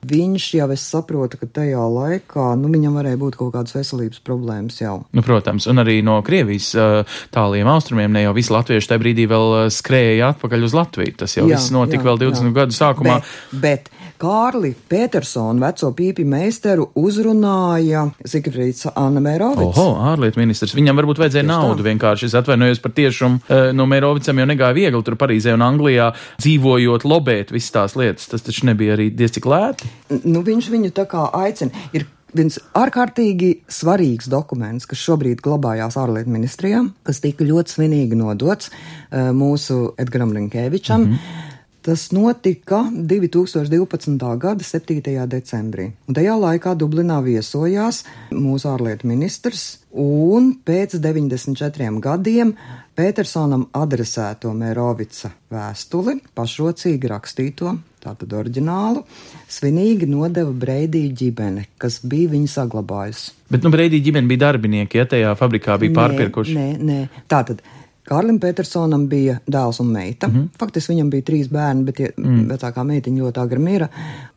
viņš 0.10 0.46
jau, 0.58 0.68
es 0.74 0.86
saprotu, 0.90 1.38
ka 1.38 1.50
tajā 1.60 1.84
laikā, 1.94 2.48
nu, 2.58 2.72
viņam 2.74 2.98
varēja 2.98 3.20
būt 3.22 3.38
kaut 3.38 3.54
kādas 3.54 3.76
veselības 3.78 4.24
problēmas 4.26 4.80
jau. 4.82 4.96
Nu, 5.14 5.24
protams, 5.26 5.68
un 5.70 5.84
arī 5.84 6.00
no 6.06 6.18
Krievijas 6.26 6.72
uh, 6.78 7.20
tāliem 7.36 7.70
austrumiem 7.70 8.16
ne 8.16 8.26
jau 8.26 8.34
visi 8.38 8.54
latvieši 8.56 8.90
tajā 8.90 9.04
brīdī 9.04 9.28
vēl 9.30 9.48
uh, 9.54 9.62
skrēja 9.74 10.34
atpakaļ 10.34 10.66
uz 10.66 10.78
Latviju. 10.78 11.18
Tas 11.22 11.38
jau 11.38 11.46
Jā, 11.46 11.60
viss 11.60 11.74
notika 11.76 12.02
jā, 12.02 12.08
vēl 12.10 12.22
20 12.26 12.50
jā. 12.50 12.56
gadu 12.58 12.80
sākumā. 12.80 13.20
Bet, 13.54 13.62
bet 13.62 13.99
Kārli 14.20 14.74
Petersonu, 14.92 15.62
veco 15.64 15.94
pīpi 15.96 16.26
meistaru, 16.28 16.90
uzrunāja 17.00 18.04
Zigfrīds 18.28 18.90
Anna 18.92 19.22
Mērovics. 19.24 19.80
Oho, 19.80 19.94
ārlietu 20.12 20.42
ministrs. 20.42 20.76
Viņam 20.76 21.00
varbūt 21.00 21.22
vajadzēja 21.24 21.46
Tieši 21.46 21.54
naudu 21.54 21.80
tā. 21.80 21.88
vienkārši. 21.88 22.28
Es 22.28 22.36
atvainojos 22.36 22.84
par 22.84 22.96
tiešumu. 22.98 23.40
Uh, 23.48 23.70
no 23.76 23.88
Mērovicam 23.88 24.42
jau 24.42 24.48
negāja 24.50 24.76
viegli 24.76 25.04
tur 25.08 25.16
Parīzē 25.20 25.56
un 25.56 25.64
Anglijā 25.64 26.12
dzīvojot, 26.42 27.08
lobēt 27.08 27.56
visas 27.56 27.76
tās 27.78 27.96
lietas. 28.00 28.28
Tas 28.34 28.44
taču 28.44 28.68
nebija 28.68 28.98
arī 28.98 29.08
diezcik 29.16 29.48
lēti. 29.48 29.88
Nu, 30.28 30.44
viņš 30.44 30.72
viņu 30.74 30.92
tā 31.00 31.08
kā 31.08 31.30
aicina. 31.40 31.88
Ir 31.96 32.10
viens 32.36 32.60
ārkārtīgi 32.78 33.54
svarīgs 33.72 34.28
dokuments, 34.30 34.88
kas 34.90 35.00
šobrīd 35.02 35.40
glabājās 35.46 35.96
ārlietu 36.00 36.34
ministrijā, 36.34 36.84
kas 37.08 37.24
tika 37.24 37.48
ļoti 37.48 37.78
svinīgi 37.78 38.20
nodots 38.20 38.68
uh, 38.70 39.32
mūsu 39.36 39.94
Edgaram 40.02 40.36
Rinkēvičam. 40.36 41.08
Mm 41.08 41.14
-hmm. 41.16 41.48
Tas 41.90 42.12
notika 42.12 42.84
2012. 42.94 44.38
gada 44.38 44.64
7. 44.64 45.02
decembrī. 45.26 45.88
Un 46.06 46.14
tajā 46.14 46.36
laikā 46.38 46.76
Dublinā 46.78 47.16
viesojās 47.26 48.04
mūsu 48.30 48.70
ārlietu 48.70 49.10
ministrs, 49.10 49.80
un 49.90 50.52
pēc 50.62 51.00
94 51.02 51.90
gadiem 52.04 52.52
Petersonam 52.94 53.64
adresēto 53.74 54.54
Mērovica 54.54 55.32
vēstuli, 55.50 56.20
pašrocīgi 56.38 57.10
rakstīto, 57.10 57.74
tātad 58.06 58.38
oriģinālu, 58.38 59.02
svinīgi 59.50 60.06
nodeva 60.14 60.54
Breidija 60.54 61.10
ģimene, 61.24 61.66
kas 61.82 62.04
bija 62.06 62.36
viņa 62.36 62.54
saglabājusi. 62.54 63.34
Bet, 63.50 63.66
nu, 63.66 63.74
Breidī 63.74 63.98
ģimene 64.06 64.30
bija 64.30 64.46
darbinieki, 64.46 65.02
ja 65.02 65.10
tajā 65.10 65.34
fabrikā 65.42 65.82
bija 65.82 65.98
pārpirkuši. 66.04 66.54
Nē, 66.54 66.70
nē. 66.86 67.02
Tātad. 67.34 67.66
Kārlim 68.10 68.40
Petersonam 68.42 69.06
bija 69.10 69.38
dēls 69.46 69.82
un 69.84 69.94
meita. 69.94 70.28
Mm. 70.28 70.36
-hmm. 70.36 70.60
Faktiski 70.60 70.94
viņam 70.94 71.10
bija 71.14 71.28
trīs 71.30 71.50
bērni, 71.52 71.86
bet 71.86 72.00
ja, 72.00 72.10
mm. 72.18 72.44
vecākā 72.50 72.84
meitiņa 72.84 73.24
ļoti 73.24 73.42
agri 73.44 73.60
mira. 73.60 73.90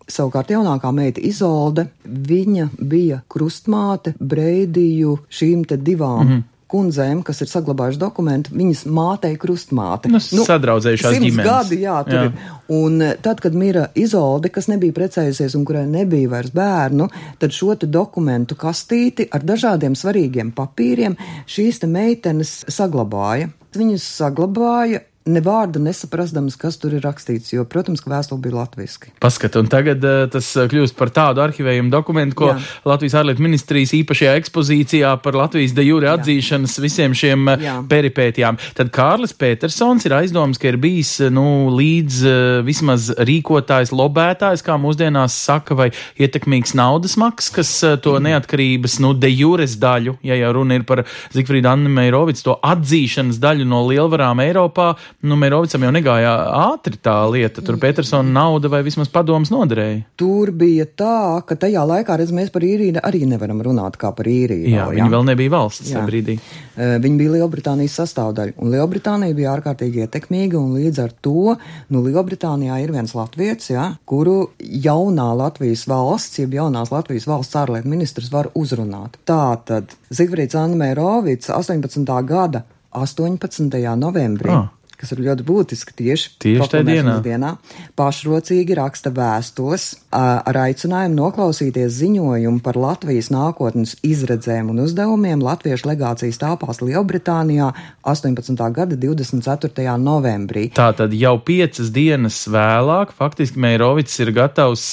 Savukārt 0.09 0.51
jaunākā 0.53 0.93
meita 0.93 1.21
Izolde, 1.25 1.87
viņa 2.05 2.69
bija 2.79 3.23
krustmāte 3.29 4.15
Breidiju 4.19 5.19
šīm 5.31 5.67
te 5.69 5.77
divām. 5.77 6.25
Mm. 6.27 6.33
-hmm. 6.33 6.49
Kundzēm, 6.73 7.19
kas 7.23 7.41
ir 7.45 7.49
saglabājušas 7.51 8.01
dokumentu, 8.01 8.51
viņas 8.57 8.87
mātei 8.89 9.37
krustmāte. 9.37 10.09
Nu, 10.09 10.21
sadraudzējušās 10.21 11.13
simts 11.13 11.27
ģimenes. 11.27 11.45
gadi, 11.45 11.77
jā, 11.83 12.05
Jā. 12.09 12.23
ir. 12.23 12.33
Un 12.69 13.03
eh, 13.03 13.17
tad, 13.23 13.41
kad 13.41 13.55
mira 13.55 13.87
Izolde, 13.95 14.49
kas 14.49 14.69
nebija 14.73 14.93
precējusies 14.93 15.55
un 15.55 15.67
kurai 15.69 15.87
nebija 15.87 16.29
vairs 16.29 16.51
bērnu, 16.51 17.09
tad 17.39 17.53
šo 17.53 17.75
te 17.75 17.87
dokumentu 17.87 18.55
kastīti 18.55 19.29
ar 19.31 19.45
dažādiem 19.45 19.93
svarīgiem 19.93 20.53
papīriem 20.57 21.17
šīs 21.47 21.79
te 21.79 21.87
meitenes 21.87 22.65
saglabāja. 22.69 23.51
Viņas 23.73 24.05
saglabāja 24.19 25.01
ne 25.29 25.41
vārdu 25.43 25.81
nesaprastams, 25.83 26.57
kas 26.59 26.79
tur 26.83 26.97
ir 26.97 27.05
rakstīts, 27.05 27.53
jo, 27.55 27.63
protams, 27.69 28.03
ka 28.03 28.11
vēstule 28.11 28.43
bija 28.43 28.57
latviski. 28.59 29.13
Paskat, 29.23 29.55
un 29.61 29.69
tagad 29.71 30.03
uh, 30.07 30.25
tas 30.33 30.49
uh, 30.59 30.67
kļūst 30.71 30.97
par 30.99 31.13
tādu 31.15 31.43
arhivējumu 31.45 31.93
dokumentu, 31.93 32.39
ko 32.41 32.49
Jā. 32.51 32.57
Latvijas 32.91 33.15
ārlietu 33.21 33.45
ministrijas 33.45 33.95
īpašajā 34.01 34.35
ekspozīcijā 34.41 35.13
par 35.23 35.39
Latvijas 35.39 35.75
de 35.77 35.85
jure 35.87 36.11
atzīšanas 36.11 36.75
visiem 36.83 37.15
šiem 37.19 37.47
uh, 37.53 37.63
Jā. 37.63 37.77
peripētijām. 37.91 38.59
Tad 38.79 38.91
Kārlis 38.95 39.35
Petersons 39.39 40.09
ir 40.09 40.17
aizdoms, 40.19 40.59
ka 40.59 40.73
ir 40.73 40.81
bijis 40.83 41.15
nu, 41.31 41.47
līdz 41.77 42.19
uh, 42.27 42.41
vismaz 42.67 43.13
rīkotājs, 43.23 43.95
lobētājs, 43.95 44.67
kā 44.67 44.79
mūsdienās 44.83 45.39
saka, 45.47 45.79
vai 45.79 45.91
ietekmīgs 46.19 46.75
naudas 46.79 47.15
maks, 47.21 47.53
kas 47.55 47.71
uh, 47.87 47.95
to 48.03 48.17
neatkarības, 48.23 48.99
nu, 49.05 49.15
de 49.15 49.31
jures 49.31 49.79
daļu, 49.79 50.19
ja 50.27 50.41
jau 50.43 50.53
runa 50.59 50.81
ir 50.81 50.89
par 50.89 51.05
Zigfrīdu 51.35 51.71
Anni 51.71 51.95
Meirovicu, 51.95 52.49
to 52.51 52.59
atzīšanas 52.59 53.39
daļu 53.43 53.71
no 53.71 53.85
lielvarām 53.87 54.43
Eiropā, 54.43 54.93
nu, 55.21 55.37
Meirovicam 55.39 55.85
jau 55.87 55.93
negāja 55.95 56.33
ātri 56.73 56.99
tā 57.03 57.15
lieta, 57.31 57.63
tur 57.65 57.79
Petersona 57.83 58.29
nauda 58.33 58.71
vai 58.73 58.83
vismaz 58.87 59.11
padoms 59.13 59.53
noderēja. 59.53 60.03
Tur 60.19 60.53
bija 60.57 60.87
tā, 60.87 61.43
ka 61.47 61.57
tajā 61.59 61.85
laikā, 61.89 62.17
redz, 62.21 62.33
mēs 62.35 62.53
par 62.55 62.65
īriju 62.67 63.03
arī 63.03 63.25
nevaram 63.29 63.63
runāt 63.65 63.99
kā 64.01 64.13
par 64.17 64.29
īriju. 64.31 64.71
Jā, 64.73 64.89
vēl, 64.89 64.99
viņi 64.99 65.15
vēl 65.15 65.27
nebija 65.29 65.55
valsts 65.55 65.87
tajā 65.87 66.01
Jā. 66.01 66.07
brīdī. 66.09 66.39
Eh, 66.73 66.99
Viņa 67.03 67.19
bija 67.19 67.35
Lielbritānijas 67.37 67.97
sastāvdaļa, 68.01 68.57
un 68.63 68.73
Lielbritānija 68.73 69.37
bija 69.37 69.55
ārkārtīgi 69.57 70.05
ietekmīga, 70.07 70.61
un 70.61 70.77
līdz 70.79 71.03
ar 71.05 71.15
to, 71.25 71.57
nu, 71.93 72.03
Lielbritānijā 72.07 72.79
ir 72.83 72.93
viens 72.95 73.15
latviets, 73.17 73.73
jā, 73.73 73.89
kuru 74.09 74.53
jaunā 74.59 75.29
Latvijas 75.37 75.87
valsts, 75.91 76.41
jeb 76.43 76.55
jaunās 76.59 76.93
Latvijas 76.95 77.27
valsts 77.31 77.59
ārlietu 77.59 77.91
ministrs 77.93 78.31
var 78.33 78.51
uzrunāt. 78.59 79.19
Tātad 79.29 79.93
Zigfrīds 80.13 80.57
Anmērovics 80.59 81.51
18. 81.53 82.07
gada 82.29 82.65
18. 82.93 83.97
novembrī. 83.97 84.53
Ah. 84.53 84.71
Kas 85.03 85.13
ir 85.17 85.23
ļoti 85.27 85.45
būtiski 85.47 85.97
tieši, 85.99 86.31
Tieši 86.43 86.59
tajā 86.63 86.63
proklamēšanas 86.63 87.23
dienā, 87.25 87.51
pašrocīgi 87.99 88.77
raksta 88.79 89.11
vēstules 89.15 89.87
ā, 90.15 90.23
ar 90.47 90.59
aicinājumu 90.69 91.17
noklausīties 91.19 91.97
ziņojumu 91.99 92.63
par 92.63 92.79
Latvijas 92.79 93.33
nākotnes 93.35 93.97
izredzēm 94.07 94.71
un 94.71 94.85
uzdevumiem 94.85 95.43
Latviešu 95.43 95.91
legācijas 95.91 96.39
tāpās 96.41 96.81
Lielbritānijā 96.85 97.73
18. 98.07 98.63
gada 98.77 98.99
24. 98.99 99.97
novembrī. 99.99 100.69
Tātad 100.77 101.15
jau 101.19 101.35
piecas 101.43 101.91
dienas 101.95 102.39
vēlāk, 102.51 103.15
faktiski 103.19 103.61
Meirovics 103.63 104.19
ir 104.23 104.33
gatavs 104.37 104.87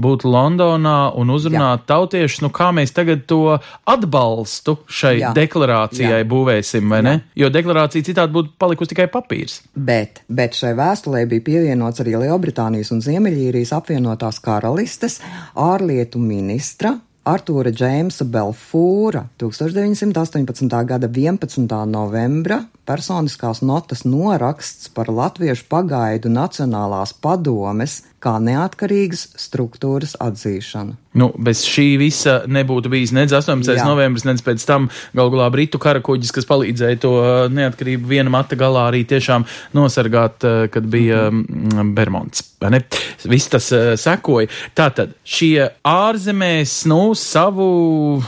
būt 0.00 0.26
Londonā 0.26 1.12
un 1.18 1.30
uzrunāt 1.34 1.84
Jā. 1.84 1.88
tautiešus, 1.94 2.42
nu 2.42 2.50
kā 2.54 2.72
mēs 2.74 2.94
tagad 2.96 3.26
to 3.30 3.58
atbalstu 3.86 4.80
šai 4.90 5.14
Jā. 5.20 5.28
Jā. 5.28 5.34
deklarācijai 5.38 6.22
Jā. 6.22 6.28
būvēsim, 6.28 6.90
vai 6.90 7.02
ne? 7.06 7.14
Jo 7.38 7.50
deklarācija 7.52 8.10
citādi 8.10 8.34
būtu 8.34 8.56
palikusi 8.58 8.94
tikai 8.94 9.08
papīrs. 9.12 9.51
Bet, 9.74 10.22
bet 10.28 10.58
šai 10.58 10.74
vēstulē 10.78 11.24
bija 11.30 11.46
pievienots 11.48 12.02
arī 12.02 12.16
Lielbritānijas 12.24 12.92
un 12.94 13.00
Ziemeļīrijas 13.04 13.72
apvienotās 13.78 14.40
karalistes 14.44 15.20
ārlietu 15.58 16.20
ministra 16.22 16.96
Artūra 17.22 17.70
Džeimsa 17.70 18.24
Belfūra 18.26 19.28
1918. 19.38 20.72
gada 20.88 21.06
11. 21.06 21.68
novembra 21.86 22.64
personiskās 22.88 23.60
notas 23.62 24.02
noraksts 24.02 24.90
par 24.90 25.06
Latviešu 25.06 25.68
pagaidu 25.70 26.32
Nacionālās 26.34 27.14
padomes 27.14 28.00
kā 28.18 28.40
neatkarīgas 28.42 29.28
struktūras 29.38 30.16
atzīšanu. 30.18 30.98
Nu, 31.12 31.28
bez 31.36 31.60
šī 31.68 31.98
visa 32.00 32.38
nebūtu 32.48 32.88
bijis 32.92 33.10
nec 33.12 33.32
18. 33.36 33.68
Jā. 33.76 33.84
novembris, 33.84 34.24
nec 34.24 34.40
pēc 34.44 34.62
tam 34.64 34.88
galu 35.12 35.34
galā 35.34 35.50
Britu 35.52 35.76
karakuģis, 35.82 36.32
kas 36.32 36.46
palīdzēja 36.48 37.00
to 37.02 37.10
uh, 37.18 37.30
neatkarību 37.52 38.08
viena 38.08 38.32
mata 38.32 38.56
galā 38.56 38.86
arī 38.88 39.02
tiešām 39.08 39.44
nosargāt, 39.76 40.46
uh, 40.48 40.64
kad 40.72 40.86
bija 40.88 41.26
mm, 41.28 41.90
Bermonts. 41.92 42.46
vai 42.62 42.70
ne? 42.72 42.80
Viss 43.28 43.50
tas 43.52 43.68
uh, 43.76 43.92
sekoja. 44.00 44.48
Tātad 44.78 45.12
šie 45.20 45.68
ārzemēs, 45.84 46.78
nu, 46.88 47.02
savu 47.18 47.68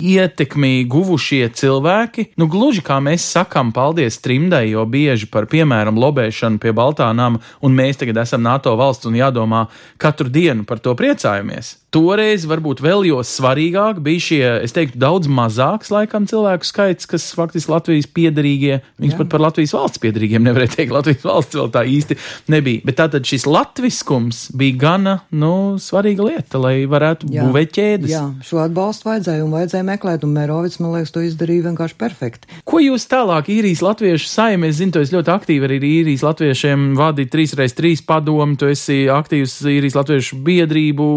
ietekmi 0.04 0.84
guvušie 0.90 1.48
cilvēki, 1.56 2.26
nu, 2.36 2.50
gluži 2.52 2.84
kā 2.84 2.98
mēs 3.00 3.24
sakam, 3.32 3.72
paldies 3.72 4.20
trimdai, 4.20 4.66
jo 4.74 4.84
bieži 4.84 5.30
par, 5.32 5.48
piemēram, 5.48 5.96
lobēšanu 6.04 6.60
pie 6.60 6.74
Baltānām, 6.76 7.40
un 7.64 7.80
mēs 7.80 8.02
tagad 8.02 8.20
esam 8.26 8.44
NATO 8.44 8.76
valsts 8.76 9.08
un 9.08 9.16
jādomā 9.16 9.64
katru 9.96 10.28
dienu 10.28 10.68
par 10.68 10.84
to 10.84 10.92
priecājamies. 10.98 11.78
Toreiz 11.94 12.42
varbūt 12.50 12.80
vēl 12.82 13.04
jo 13.06 13.20
svarīgāk 13.22 14.00
bija 14.02 14.22
šie, 14.24 14.42
es 14.66 14.72
teiktu, 14.74 14.98
daudz 14.98 15.28
mazāks 15.30 15.92
laikam 15.94 16.24
cilvēku 16.26 16.66
skaits, 16.66 17.06
kas 17.06 17.28
faktiski 17.38 17.70
Latvijas 17.70 18.08
piedarīgie, 18.10 18.80
viņus 18.98 19.18
pat 19.20 19.28
par 19.30 19.44
Latvijas 19.44 19.76
valsts 19.76 20.02
piedarīgiem 20.02 20.42
nevarēja 20.42 20.72
teikt, 20.72 20.94
Latvijas 20.96 21.22
valsts 21.22 21.58
vēl 21.60 21.70
tā 21.76 21.84
īsti 21.86 22.16
nebija. 22.50 22.82
Bet 22.88 22.98
tātad 22.98 23.28
šis 23.28 23.46
latviskums 23.46 24.48
bija 24.58 24.80
gana, 24.80 25.12
nu, 25.30 25.52
svarīga 25.78 26.26
lieta, 26.26 26.58
lai 26.64 26.72
varētu 26.90 27.30
Jā. 27.30 27.46
būvēt 27.46 27.76
ķēdes. 27.78 28.10
Jā, 28.10 28.24
šo 28.42 28.64
atbalstu 28.64 29.12
vajadzēja 29.12 29.46
un 29.46 29.54
vajadzēja 29.54 29.86
meklēt, 29.86 30.26
un 30.26 30.34
Mērovics, 30.34 30.80
man 30.82 30.96
liekas, 30.96 31.14
to 31.14 31.22
izdarīja 31.22 31.68
vienkārši 31.68 31.98
perfekti. 32.00 32.50
Ko 32.66 32.82
jūs 32.82 33.06
tālāk 33.06 33.52
īrijas 33.54 33.84
latviešu 33.86 34.32
saimē? 34.32 34.72
Es 34.74 34.80
zinu, 34.80 34.96
tu 34.96 35.04
esi 35.04 35.14
ļoti 35.14 35.30
aktīvi 35.36 35.70
arī 35.70 35.78
īrijas 36.00 36.26
latviešiem 36.26 36.90
vadīt 36.98 37.30
3x3 37.30 38.02
padomu, 38.08 38.58
tu 38.58 38.66
esi 38.72 39.04
aktīvs 39.14 39.60
īrijas 39.76 40.00
latviešu 40.00 40.42
biedrību 40.42 41.08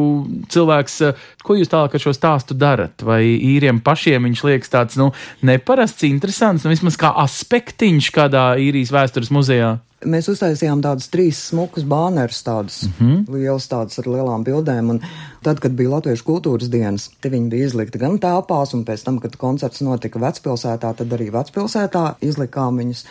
cilvēks. 0.68 1.00
Ko 1.44 1.56
jūs 1.58 1.72
tālāk 1.72 1.96
ar 1.96 2.04
šo 2.04 2.14
stāstu 2.16 2.58
darat? 2.58 3.02
Vai 3.04 3.24
īriem 3.24 3.82
pašiem 3.82 4.28
viņš 4.28 4.44
liekas 4.44 4.74
tāds, 4.74 4.98
nu, 5.00 5.12
neparasts, 5.42 6.04
interesants, 6.04 6.64
nu, 6.64 6.74
vismaz 6.74 6.98
kā 7.00 7.14
aspektiņš 7.24 8.12
kādā 8.12 8.56
īrijas 8.60 8.92
vēstures 8.92 9.32
muzejā? 9.32 9.78
Mēs 10.06 10.28
uztaisījām 10.30 10.84
tādus 10.86 11.08
trīs 11.10 11.40
smukus 11.50 11.82
bānerus, 11.82 12.44
tādus 12.46 12.84
mm. 12.86 12.92
-hmm. 13.00 13.34
lielus, 13.34 13.66
tādus 13.68 13.98
ar 13.98 14.06
lielām 14.06 14.44
bildēm. 14.46 14.92
Un 14.94 15.00
tad, 15.42 15.58
kad 15.60 15.74
bija 15.74 15.96
Latviešu 15.96 16.24
kultūras 16.24 16.70
dienas, 16.70 17.10
te 17.20 17.32
viņi 17.34 17.50
bija 17.50 17.66
izlikti 17.66 17.98
gan 17.98 18.20
telpās, 18.20 18.76
un 18.78 18.86
pēc 18.86 19.04
tam, 19.04 19.18
kad 19.20 19.36
koncerts 19.36 19.82
notika 19.82 20.20
vecpilsētā, 20.20 20.94
tad 20.94 21.18
arī 21.18 21.32
vecpilsētā 21.34 22.14
izlikām 22.22 22.78
viņus. 22.78 23.06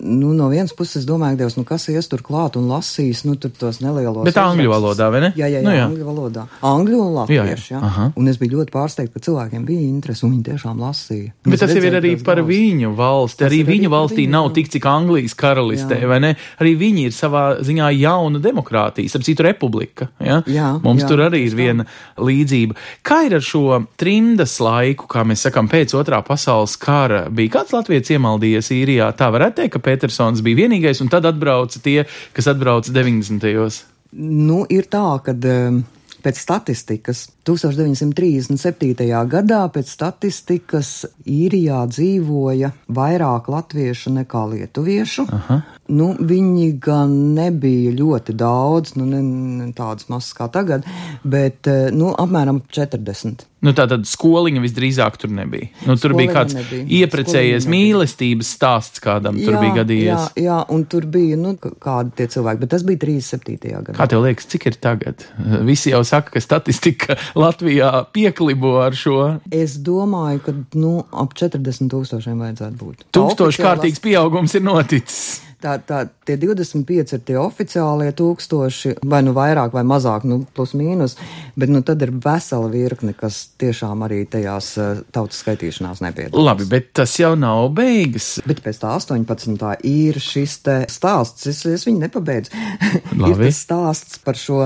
Nu, 0.00 0.32
no 0.32 0.48
vienas 0.48 0.72
puses, 0.72 1.02
es 1.02 1.06
domāju, 1.08 1.36
Dievs, 1.36 1.56
nu 1.58 1.64
kas 1.68 1.84
ies 1.92 2.06
tur 2.08 2.22
klāt 2.24 2.56
un 2.56 2.68
lasīs, 2.70 3.22
nu, 3.28 3.34
tur 3.36 3.50
tos 3.52 3.80
nelielos. 3.84 4.24
Bet 4.24 4.38
angļu 4.40 4.70
valodā, 4.72 5.10
vai 5.12 5.20
ne? 5.26 5.30
Jā, 5.36 5.46
jā, 5.52 5.60
jā, 5.60 5.66
Nu, 5.68 5.74
jā. 5.76 5.84
angļu 5.90 6.06
valodā. 6.08 6.44
Angļu 6.64 7.00
un 7.04 7.10
latviešu, 7.18 7.66
Jā, 7.74 7.80
jā. 7.80 7.90
jā. 7.98 8.06
Un 8.16 8.28
es 8.32 8.38
biju 8.40 8.56
ļoti 8.58 8.72
pārsteigta, 8.72 9.12
ka 9.18 9.24
cilvēkiem 9.26 9.66
bija 9.68 9.82
interesi, 9.84 10.24
un 10.24 10.32
viņi 10.36 10.44
tiešām 10.48 10.80
lasīja. 10.80 11.32
Bet 11.44 11.54
Es 11.54 11.60
tas 11.60 11.74
jau 11.74 11.82
ir 11.84 11.92
redzēju 11.92 12.00
arī 12.16 12.24
par 12.24 12.40
balsis. 12.40 12.56
viņu 12.56 12.94
valsti. 12.96 13.44
Arī 13.50 13.58
viņu 13.68 13.90
valstī 13.92 14.20
viņu, 14.24 14.30
nav 14.38 14.48
tik 14.56 14.70
cik 14.72 14.86
Anglijas 14.86 15.34
karalistē, 15.34 16.00
Jā. 16.00 16.08
vai 16.08 16.20
ne? 16.24 16.32
Arī 16.60 16.72
viņi 16.80 17.04
ir 17.10 17.12
savā 17.12 17.44
ziņā 17.60 17.90
jauna 18.00 18.40
demokrātija, 18.40 19.12
ap 19.20 19.22
citu 19.28 19.42
republika. 19.44 20.08
Ja? 20.20 20.40
Jā, 20.46 20.70
Mums 20.82 21.02
jā, 21.04 21.08
tur 21.08 21.18
arī 21.28 21.44
ir 21.46 21.54
viena 21.58 21.84
līdzība. 22.16 22.74
Kā 23.04 23.20
ir 23.26 23.34
ar 23.36 23.44
šo 23.44 23.84
trimdas 24.00 24.56
laiku, 24.62 25.06
kā 25.10 25.24
mēs 25.28 25.44
sakām, 25.46 25.68
pēc 25.70 25.92
otrā 25.98 26.22
pasaules 26.24 26.76
kara? 26.80 27.26
Bija 27.30 27.58
kāds 27.58 27.72
latviečs 27.76 28.14
iemaldījies 28.16 28.70
īrijā? 28.74 29.10
Tā 29.16 29.28
varētu 29.34 29.60
teikt, 29.62 29.72
ka 29.76 29.82
Petersons 29.90 30.42
bija 30.46 30.62
vienīgais, 30.64 31.02
un 31.02 31.10
tad 31.12 31.26
atbrauca 31.28 31.82
tie, 31.82 32.04
kas 32.36 32.50
atbrauca 32.54 32.94
90. 32.94 33.80
Nu, 34.20 34.64
ir 34.70 34.86
tā, 34.90 35.06
ka 35.22 35.34
um, 35.34 35.82
pēc 36.24 36.40
statistikas 36.40 37.26
1937. 37.48 39.08
gadā 39.32 39.60
pēc 39.74 39.90
statistikas 39.90 40.92
īrijā 41.24 41.82
dzīvoja 41.90 42.72
vairāk 42.88 43.50
latviešu 43.50 44.14
nekā 44.20 44.44
lietuviešu. 44.54 45.26
Aha. 45.40 45.60
Nu, 45.90 46.12
viņi 46.14 46.68
gan 46.78 47.14
nebija 47.34 47.90
ļoti 47.98 48.36
daudz, 48.38 48.94
nu, 49.00 49.08
ne, 49.10 49.22
ne 49.22 49.70
tādas 49.74 50.06
masas 50.12 50.36
kā 50.38 50.46
tagad, 50.52 50.86
bet 51.26 51.66
eh, 51.70 51.88
nu, 51.94 52.12
apmēram 52.14 52.62
40. 52.70 53.48
Nu, 53.60 53.74
tā 53.76 53.84
tad 53.90 54.06
skoliņa 54.08 54.62
visdrīzāk 54.64 55.18
tur 55.20 55.32
nebija. 55.36 55.68
Nu, 55.84 55.96
tur 56.00 56.14
bija 56.16 56.30
Skoliņa 56.30 56.36
kāds 56.36 56.56
nebija. 56.56 56.84
ieprecējies 57.00 57.66
Skoliņa 57.66 57.74
mīlestības 57.74 58.52
stāsts 58.56 59.02
kādam 59.04 59.36
tur 59.36 59.58
bija 59.60 59.82
gadījies. 59.82 60.30
Jā, 60.38 60.44
jā, 60.46 60.60
un 60.72 60.86
tur 60.88 61.04
bija 61.12 61.36
nu, 61.36 61.52
kādi 61.60 62.14
tie 62.16 62.28
cilvēki, 62.32 62.62
bet 62.62 62.72
tas 62.72 62.86
bija 62.88 63.02
37. 63.02 63.74
gadā. 63.74 63.98
Kā 63.98 64.06
tev 64.08 64.24
liekas, 64.24 64.48
cik 64.54 64.70
ir 64.70 64.78
tagad? 64.80 65.26
Visi 65.68 65.92
jau 65.92 66.00
saka, 66.10 66.34
ka 66.36 66.44
statistika 66.44 67.18
Latvijā 67.42 67.92
pieklibo 68.14 68.76
ar 68.82 68.96
šo 68.96 69.20
Es 69.50 69.76
domāju, 69.84 70.42
ka 70.46 70.56
nu, 70.78 70.96
ap 71.10 71.36
40 71.38 71.90
tūkstošiem 71.92 72.42
vajadzētu 72.44 72.80
būt. 72.80 73.06
tūkstošu 73.16 73.64
kārtīgs 73.64 74.02
pieaugums 74.02 74.56
ir 74.58 74.66
noticis. 74.66 75.40
Tā, 75.60 75.74
tā, 75.84 76.06
tie 76.24 76.38
25 76.40 77.10
ir 77.12 77.20
tie 77.28 77.34
oficiālie 77.36 78.08
tūkstoši, 78.16 78.94
vai 79.12 79.18
nu 79.26 79.34
vairāk 79.36 79.74
vai 79.76 79.82
mazāk, 79.84 80.24
nu, 80.28 80.38
plus 80.56 80.72
mīnus, 80.72 81.18
bet 81.60 81.68
nu, 81.68 81.82
tad 81.84 82.00
ir 82.00 82.14
vesela 82.24 82.70
virkne, 82.72 83.12
kas 83.16 83.42
tiešām 83.60 84.06
arī 84.06 84.22
tajās 84.30 84.70
uh, 84.80 85.02
tautas 85.12 85.42
skaitīšanās 85.44 86.00
nepiedalās. 86.06 86.46
Labi, 86.46 86.68
bet 86.70 86.88
tas 86.96 87.18
jau 87.20 87.34
nav 87.36 87.68
beigas. 87.76 88.38
Bet 88.48 88.64
pēc 88.64 88.80
tā 88.80 88.94
18. 88.96 89.68
ir 89.90 90.20
šis 90.24 90.56
te 90.64 90.78
stāsts, 90.88 91.50
es, 91.52 91.60
es 91.68 91.84
viņu 91.84 92.06
nepabeidzu. 92.06 92.56
ir 93.28 93.44
tas 93.44 93.60
stāsts 93.68 94.24
par 94.24 94.40
šo 94.40 94.64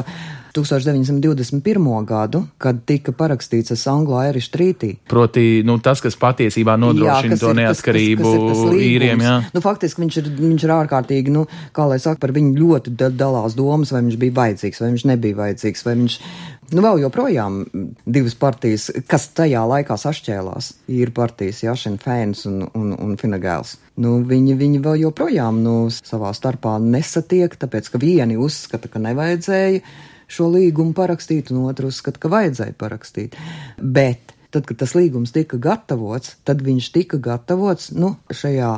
1921. 0.54 2.04
gadu, 2.06 2.44
kad 2.62 2.80
tika 2.86 3.12
parakstīts 3.12 3.74
Anglo-Irish 3.90 4.50
Treaty. 4.54 4.94
Proti, 5.10 5.62
nu, 5.66 5.78
tas, 5.82 6.00
kas 6.04 6.16
patiesībā 6.20 6.76
nodrošina 6.80 7.34
kas 7.34 7.42
to 7.42 7.50
ir 7.52 7.58
neatkarību 7.62 8.22
kas- 8.22 8.40
kas 8.48 8.62
līgums. 8.62 8.86
īriem. 8.88 9.24
Jā. 9.26 9.34
Nu, 9.54 9.60
faktiski 9.64 10.02
viņš 10.04 10.16
ir, 10.22 10.30
viņš 10.40 10.64
ir 10.64 10.74
ārkārtīgi, 10.78 11.34
nu, 11.34 11.46
kā 11.74 11.88
lai 11.90 11.98
saka, 11.98 12.20
par 12.20 12.32
viņu 12.32 12.54
ļoti 12.58 12.94
da- 12.96 13.10
dalās 13.10 13.54
domas, 13.58 13.90
vai 13.92 14.02
viņš 14.02 14.18
bija 14.18 14.32
vajadzīgs, 14.40 14.80
vai 14.80 14.90
viņš 14.94 15.04
nebija 15.12 15.40
vajadzīgs, 15.42 15.84
vai 15.84 15.94
viņš. 16.02 16.18
Nu, 16.72 16.80
vēl 16.80 17.02
joprojām 17.04 17.58
divas 18.08 18.34
partijas, 18.40 18.86
kas 19.06 19.28
tajā 19.36 19.60
laikā 19.68 19.98
sašķēlās, 20.00 20.72
ir 20.88 21.10
partijas, 21.10 21.60
Jā, 21.62 21.74
Šenfēns 21.76 22.46
un, 22.46 22.64
un, 22.74 22.94
un 22.98 23.16
Finagēls. 23.20 23.76
Nu, 24.00 24.24
viņi, 24.24 24.56
viņi 24.56 24.80
vēl 24.82 24.96
joprojām 25.04 25.60
nu, 25.62 25.74
savā 25.92 26.32
starpā 26.34 26.78
nesatiek, 26.80 27.52
tāpēc 27.60 27.90
ka 27.92 27.98
vieni 27.98 28.36
uzskata, 28.40 28.88
ka 28.88 28.98
nevajadzēja 28.98 29.82
šo 30.34 30.50
līgumu 30.52 30.94
parakstīt, 30.96 31.52
un 31.54 31.64
otru 31.70 31.92
uzskata, 31.92 32.20
ka 32.20 32.32
vajadzēja 32.32 32.76
parakstīt. 32.80 33.38
Bet 33.78 34.34
Tad, 34.54 34.68
kad 34.68 34.78
tas 34.78 34.92
līgums 34.94 35.32
tika 35.34 35.58
gatavots, 35.58 36.36
tad 36.46 36.60
viņš 36.62 36.88
tika 36.94 37.18
gatavots 37.18 37.88
nu, 37.98 38.12
šajā 38.30 38.68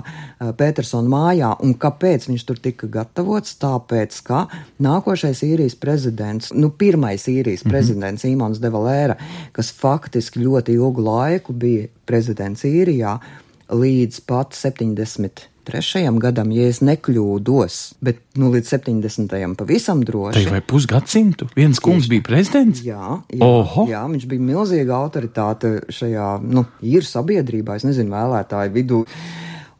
Petersona 0.57 1.11
mājā. 1.13 1.51
Un 1.67 1.75
kāpēc 1.77 2.31
viņš 2.31 2.45
tur 2.49 2.61
tika 2.65 2.89
gatavots? 2.95 3.59
Tāpēc, 3.61 4.17
ka 4.25 4.47
nākošais 4.81 5.43
īrijas 5.45 5.77
prezidents, 5.77 6.55
nu, 6.57 6.71
pirmais 6.73 7.29
īrijas 7.29 7.61
mm 7.61 7.69
-hmm. 7.69 7.75
prezidents 7.75 8.25
Imants 8.25 8.63
Devalēra, 8.63 9.19
kas 9.53 9.73
faktiski 9.73 10.41
ļoti 10.41 10.79
ilgu 10.81 11.05
laiku 11.05 11.53
bija 11.53 11.91
prezidents 12.07 12.65
īrijā, 12.65 13.19
līdz 13.69 14.21
pat 14.27 14.57
70. 14.57 15.45
Trešajam 15.67 16.21
gadam, 16.23 16.53
ja 16.55 16.69
es 16.71 16.79
nekļūdos, 16.85 17.77
bet 18.07 18.21
nu, 18.39 18.53
līdz 18.55 18.69
70. 18.77 19.33
pavisam 19.59 20.05
droši. 20.07 20.45
Tai 20.45 20.53
vai 20.55 20.61
pusgadsimtu? 20.63 21.49
Viens 21.59 21.81
kungs 21.83 22.07
bija 22.11 22.23
prezidents? 22.29 22.85
Jā, 22.87 23.19
jā, 23.35 23.43
Oho! 23.43 23.89
jā, 23.91 24.05
viņš 24.13 24.29
bija 24.31 24.45
milzīga 24.53 24.95
autoritāte 24.95 25.73
šajā 25.91 26.29
nu, 26.47 26.63
īru 26.87 27.09
sabiedrībā, 27.09 27.81
es 27.81 27.89
nezinu, 27.89 28.15
vēlētāju 28.15 28.75
vidū. 28.77 29.03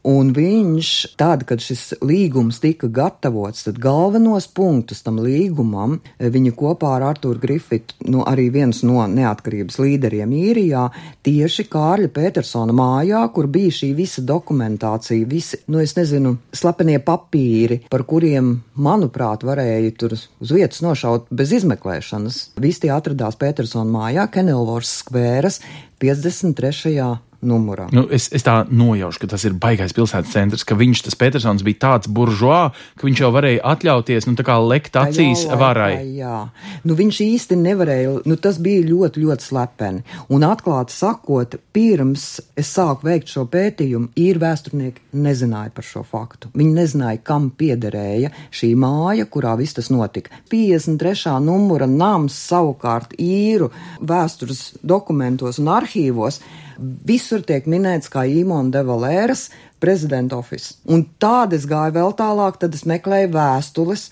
Un 0.07 0.29
viņš, 0.31 0.89
tad, 1.19 1.41
kad 1.49 1.59
šis 1.59 1.97
līgums 1.99 2.61
tika 2.63 2.87
gatavots, 2.87 3.65
tad 3.65 3.79
galvenos 3.83 4.45
punktus 4.55 5.03
tam 5.03 5.17
līgumam 5.19 5.97
viņa 6.15 6.53
kopā 6.55 6.93
ar 6.95 7.09
Arturu 7.09 7.41
Grifitu, 7.43 7.97
nu 8.07 8.23
arī 8.23 8.45
viens 8.53 8.79
no 8.87 9.03
neatkarības 9.11 9.81
līderiem 9.83 10.31
īrijā, 10.31 10.85
tieši 11.27 11.67
Kārļa 11.73 12.13
Petersona 12.15 12.75
mājā, 12.77 13.25
kur 13.35 13.49
bija 13.51 13.75
šī 13.81 13.91
visa 13.97 14.23
dokumentācija, 14.23 15.27
visi, 15.27 15.59
nu 15.67 15.83
es 15.83 15.97
nezinu, 15.99 16.37
slepenie 16.55 17.01
papīri, 17.03 17.81
par 17.91 18.07
kuriem, 18.07 18.55
manuprāt, 18.79 19.43
varēja 19.43 19.91
tur 19.99 20.15
uz 20.15 20.55
vietas 20.55 20.79
nošaut 20.85 21.27
bez 21.35 21.51
izmeklēšanas. 21.59 22.41
Visi 22.63 22.85
tie 22.85 22.95
atradās 22.95 23.35
Petersona 23.35 23.91
mājā, 23.91 24.29
Kenilvors 24.31 25.01
skvēras 25.01 25.59
53 25.99 27.17
numurā. 27.47 27.87
Nu, 27.95 28.05
es, 28.13 28.27
es 28.35 28.45
tā 28.45 28.59
nojaušu, 28.67 29.23
ka 29.23 29.31
tas 29.33 29.45
ir 29.47 29.55
baisais 29.57 29.95
pilsētas 29.95 30.33
centrs, 30.33 30.65
ka 30.67 30.77
viņš, 30.77 31.05
tas 31.07 31.17
Petersons, 31.19 31.63
bija 31.65 31.81
tāds 31.85 32.11
buržuā, 32.11 32.61
ka 32.99 33.07
viņš 33.07 33.23
jau 33.23 33.31
varēja 33.35 33.63
atļauties, 33.73 34.27
nu, 34.29 34.35
tā 34.39 34.45
kā 34.47 34.57
lekt 34.61 34.99
acīs 34.99 35.45
laikā, 35.45 35.59
varai. 35.61 35.91
Jā, 36.17 36.41
nu, 36.87 36.97
viņš 36.99 37.21
īsti 37.27 37.59
nevarēja, 37.61 38.13
nu, 38.27 38.39
tas 38.41 38.59
bija 38.63 38.85
ļoti, 38.87 39.23
ļoti 39.25 39.47
slepeni. 39.47 40.03
Un 40.33 40.45
atklāti 40.47 40.95
sakot, 40.95 41.57
pirms 41.75 42.27
es 42.57 42.71
sāku 42.73 43.07
veikt 43.09 43.31
šo 43.33 43.47
pētījumu, 43.51 44.11
īri 44.19 44.43
vēsturnieki 44.43 45.07
nezināja 45.17 45.73
par 45.75 45.87
šo 45.87 46.03
faktu. 46.07 46.51
Viņi 46.57 46.75
nezināja, 46.77 47.23
kam 47.25 47.49
piederēja 47.57 48.31
šī 48.53 48.73
māja, 48.79 49.27
kurā 49.31 49.55
viss 49.59 49.77
tas 49.77 49.91
notika. 49.93 50.33
53. 50.51 51.37
numura 51.43 51.87
nams 51.89 52.37
savukārt 52.47 53.15
īru 53.21 53.71
vēstures 53.99 54.71
dokumentos 54.83 55.61
un 55.61 55.71
arhīvos 55.73 56.41
visur 56.77 57.36
tiek 57.45 57.67
minēts 57.69 58.09
kā 58.13 58.23
Imona 58.29 58.71
de 58.73 58.81
Valēras 58.87 59.47
prezidenta 59.83 60.39
office. 60.39 60.77
Un 60.89 61.05
tāda 61.21 61.57
es 61.57 61.67
gāju 61.69 61.97
vēl 61.99 62.15
tālāk, 62.17 62.57
tad 62.61 62.73
es 62.73 62.85
meklēju 62.89 63.29
vēstules. 63.35 64.07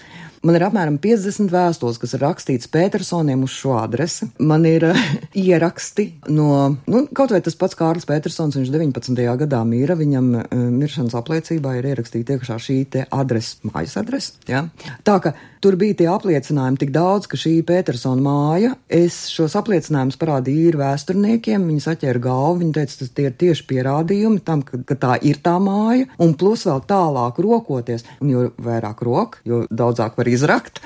Man 0.45 0.59
ir 0.59 0.65
apmēram 0.67 0.99
50 1.01 1.49
vēstules, 1.49 1.97
kas 1.97 2.13
ir 2.13 2.21
rakstīts 2.21 2.69
Petersoniem 2.69 3.47
uz 3.47 3.53
šo 3.55 3.79
adresi. 3.79 4.27
Man 4.37 4.67
ir 4.69 4.83
uh, 4.91 5.05
ieraksti 5.45 6.05
no, 6.29 6.75
nu, 6.85 7.01
kaut 7.17 7.33
vai 7.33 7.41
tas 7.45 7.57
pats 7.57 7.77
Kārlis 7.79 8.05
Petersons, 8.05 8.57
viņš 8.59 8.69
19. 8.69 9.23
gadā 9.41 9.63
mīra, 9.65 9.97
viņam 9.97 10.29
uh, 10.37 10.45
miršanas 10.69 11.17
apliecībā 11.17 11.79
ir 11.79 11.89
ierakstīta 11.89 12.37
iekšā 12.37 12.59
šī 12.61 12.77
te 12.93 13.07
adrese, 13.09 13.57
mājas 13.71 13.97
adrese. 14.01 14.37
Ja? 14.49 14.67
Tā 15.07 15.17
ka 15.23 15.33
tur 15.65 15.79
bija 15.81 15.97
tie 15.97 16.07
apliecinājumi 16.13 16.77
tik 16.83 16.93
daudz, 16.93 17.25
ka 17.31 17.39
šī 17.41 17.55
Petersona 17.65 18.21
māja, 18.21 18.75
es 18.85 19.23
šos 19.33 19.55
apliecinājumus 19.57 20.19
parādīju 20.21 20.69
īri 20.69 20.81
vēsturniekiem, 20.83 21.65
viņi 21.71 21.85
saķēra 21.87 22.21
galvu, 22.21 22.59
viņi 22.61 22.75
teica, 22.77 22.99
tas 23.01 23.13
tie 23.17 23.25
ir 23.31 23.37
tieši 23.41 23.65
pierādījumi 23.71 24.43
tam, 24.45 24.61
ka, 24.67 24.83
ka 24.85 24.99
tā 25.01 25.17
ir 25.25 25.41
tā 25.41 25.55
māja, 25.63 26.05
un 26.21 26.37
plus 26.37 26.67
vēl 26.69 26.85
tālāk 26.85 27.41
rokoties, 27.41 28.05
un 28.21 28.33
jo 28.35 28.45
vairāk 28.61 29.01
rok, 29.09 29.39
jo 29.49 29.63
daudzāk 29.73 30.21
var 30.21 30.29
izrakt. 30.35 30.79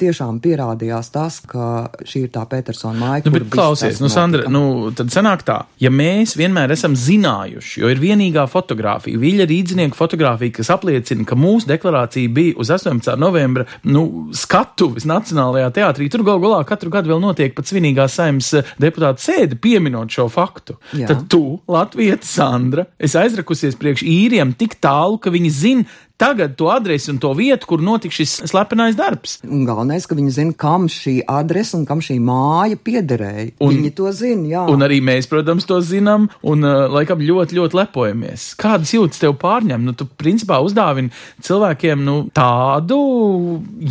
Tiešām 0.00 0.38
pierādījās 0.40 1.10
tas, 1.12 1.38
ka 1.44 1.90
šī 2.08 2.24
ir 2.26 2.30
tā 2.32 2.46
Petersona 2.48 2.96
māja. 2.96 3.24
Nu, 3.26 3.34
bet 3.34 3.50
klausies, 3.52 4.00
nu, 4.00 4.08
Sandra, 4.12 4.46
nu, 4.52 4.62
tad 4.96 5.12
sanāk 5.12 5.44
tā, 5.44 5.58
ja 5.82 5.92
mēs 5.92 6.36
vienmēr 6.40 6.72
esam 6.72 6.96
zinājuši, 6.96 7.82
jo 7.82 7.90
ir 7.92 8.00
vienīgā 8.00 8.46
fotografija, 8.50 9.20
Viļa 9.20 9.44
rīdzinieku 9.50 9.98
fotografija, 9.98 10.56
kas 10.56 10.72
apliecina, 10.72 11.26
ka 11.28 11.36
mūsu 11.36 11.68
deklarācija 11.68 12.32
bija 12.32 12.56
uz 12.60 12.72
18. 12.72 13.12
novembra, 13.20 13.66
nu, 13.92 14.06
skatuves 14.36 15.04
Nacionālajā 15.10 15.70
teātrī, 15.76 16.08
tur 16.12 16.24
gal 16.26 16.40
galā 16.42 16.62
katru 16.68 16.92
gadu 16.94 17.12
vēl 17.12 17.20
notiek 17.22 17.56
pat 17.56 17.68
svinīgā 17.68 18.08
saimnes 18.10 18.52
eh, 18.56 18.74
deputāta 18.80 19.20
sēde 19.20 19.60
pieminot 19.60 20.12
šo 20.12 20.30
faktu. 20.32 20.78
Jā. 20.96 21.10
Tad 21.12 21.26
tu, 21.32 21.58
Latvijas 21.70 22.24
Sandra, 22.30 22.88
esi 22.96 23.20
aizrakusies 23.20 23.76
priekš 23.80 24.06
īriem 24.08 24.56
tik 24.56 24.80
tālu, 24.80 25.20
ka 25.20 25.32
viņi 25.34 25.52
zina 25.52 26.00
tagad 26.20 26.56
to 26.56 26.68
adresi 26.68 27.10
un 27.10 27.18
to 27.18 27.32
vietu, 27.36 27.66
kur 27.66 27.80
notika 27.80 28.12
šis 28.12 28.42
slepenais 28.50 28.96
darbs. 28.98 29.38
Un 29.46 29.64
galvenais, 29.64 29.89
ka 30.08 30.16
viņi 30.18 30.34
zina, 30.34 30.54
kam 30.56 30.88
šī 30.90 31.20
adrese 31.30 31.76
un 31.78 31.86
kam 31.88 32.02
šī 32.04 32.18
māja 32.22 32.78
piederēja. 32.78 33.50
Un, 33.60 33.74
viņi 33.74 33.92
to 33.98 34.10
zina, 34.16 34.46
jā. 34.50 34.64
Un 34.70 34.84
arī 34.86 35.00
mēs, 35.04 35.28
protams, 35.30 35.66
to 35.68 35.80
zinām, 35.84 36.28
un 36.46 36.66
uh, 36.66 36.86
laikam 36.92 37.22
ļoti, 37.24 37.58
ļoti 37.58 37.78
lepojamies. 37.80 38.46
Kādas 38.60 38.94
jūtas 38.94 39.22
tev 39.22 39.36
pārņem? 39.40 39.84
Nu, 39.86 39.94
tu 39.96 40.06
principā 40.20 40.60
uzdāvini 40.64 41.12
cilvēkiem 41.46 42.04
nu, 42.06 42.16
tādu 42.36 42.98